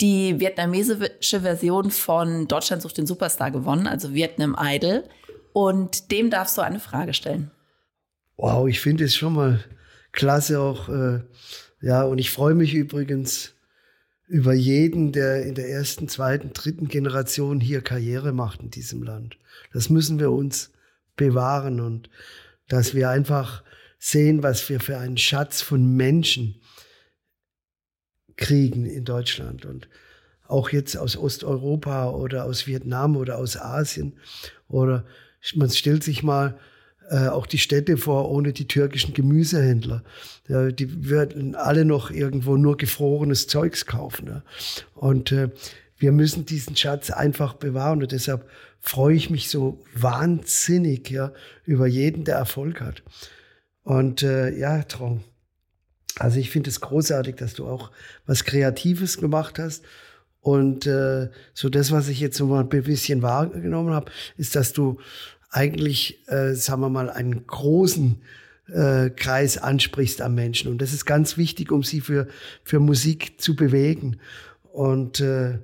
[0.00, 5.04] die vietnamesische Version von Deutschland sucht den Superstar gewonnen, also Vietnam Idol.
[5.52, 7.50] Und dem darfst du eine Frage stellen.
[8.36, 9.64] Wow, ich finde es schon mal
[10.12, 10.88] klasse auch.
[10.88, 11.20] Äh,
[11.80, 13.54] ja, und ich freue mich übrigens
[14.28, 19.38] über jeden, der in der ersten, zweiten, dritten Generation hier Karriere macht in diesem Land.
[19.72, 20.72] Das müssen wir uns
[21.16, 22.10] bewahren und
[22.68, 23.62] dass wir einfach
[23.98, 26.60] sehen, was wir für einen Schatz von Menschen
[28.36, 29.88] kriegen in Deutschland und
[30.46, 34.14] auch jetzt aus Osteuropa oder aus Vietnam oder aus Asien
[34.68, 35.04] oder
[35.54, 36.58] man stellt sich mal
[37.10, 40.02] äh, auch die Städte vor ohne die türkischen Gemüsehändler.
[40.48, 44.26] Ja, die würden alle noch irgendwo nur gefrorenes Zeugs kaufen.
[44.26, 44.42] Ja.
[44.94, 45.50] Und äh,
[45.98, 48.48] wir müssen diesen Schatz einfach bewahren und deshalb
[48.80, 51.32] freue ich mich so wahnsinnig ja,
[51.64, 53.02] über jeden, der Erfolg hat.
[53.82, 55.22] Und äh, ja, Traum.
[56.18, 57.90] Also ich finde es großartig, dass du auch
[58.26, 59.84] was Kreatives gemacht hast
[60.46, 64.72] Und äh, so das, was ich jetzt so mal ein bisschen wahrgenommen habe, ist, dass
[64.72, 64.98] du
[65.50, 68.22] eigentlich, äh, sagen wir mal, einen großen
[68.68, 70.70] äh, Kreis ansprichst am Menschen.
[70.70, 72.28] Und das ist ganz wichtig, um sie für,
[72.62, 74.20] für Musik zu bewegen.
[74.72, 75.58] Und äh,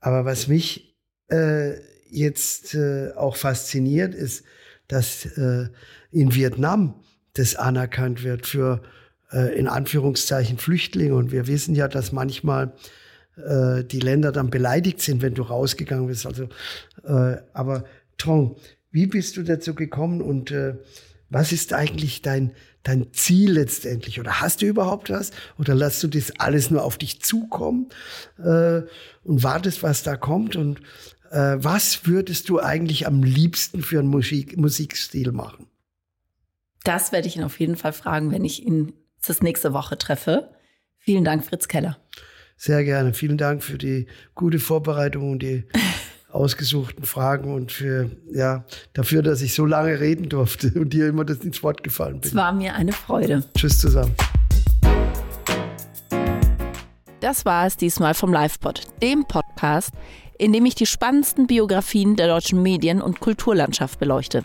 [0.00, 0.96] aber was mich
[1.30, 1.74] äh,
[2.10, 4.44] jetzt äh, auch fasziniert, ist,
[4.88, 5.68] dass äh,
[6.10, 6.94] in Vietnam
[7.34, 8.82] das anerkannt wird für
[9.32, 11.14] äh, in Anführungszeichen Flüchtlinge.
[11.14, 12.72] Und wir wissen ja, dass manchmal
[13.36, 16.26] äh, die Länder dann beleidigt sind, wenn du rausgegangen bist.
[16.26, 16.48] Also,
[17.04, 17.84] äh, aber
[18.16, 18.56] Trong,
[18.90, 20.74] wie bist du dazu gekommen und äh,
[21.30, 22.52] was ist eigentlich dein,
[22.82, 24.18] dein Ziel letztendlich?
[24.18, 25.30] Oder hast du überhaupt was?
[25.58, 27.88] Oder lässt du das alles nur auf dich zukommen
[28.38, 28.82] äh,
[29.24, 30.56] und wartest, was da kommt?
[30.56, 30.80] Und
[31.30, 35.66] äh, was würdest du eigentlich am liebsten für einen Musik, Musikstil machen?
[36.84, 38.94] Das werde ich ihn auf jeden Fall fragen, wenn ich ihn
[39.26, 40.50] das nächste Woche treffe.
[40.98, 41.98] Vielen Dank, Fritz Keller.
[42.56, 43.14] Sehr gerne.
[43.14, 45.64] Vielen Dank für die gute Vorbereitung und die
[46.30, 51.24] ausgesuchten Fragen und für, ja, dafür, dass ich so lange reden durfte und dir immer
[51.24, 52.28] das ins Wort gefallen bin.
[52.28, 53.44] Es war mir eine Freude.
[53.56, 54.14] Tschüss zusammen.
[57.20, 59.90] Das war es diesmal vom LivePod, dem Podcast,
[60.38, 64.44] in dem ich die spannendsten Biografien der deutschen Medien- und Kulturlandschaft beleuchte.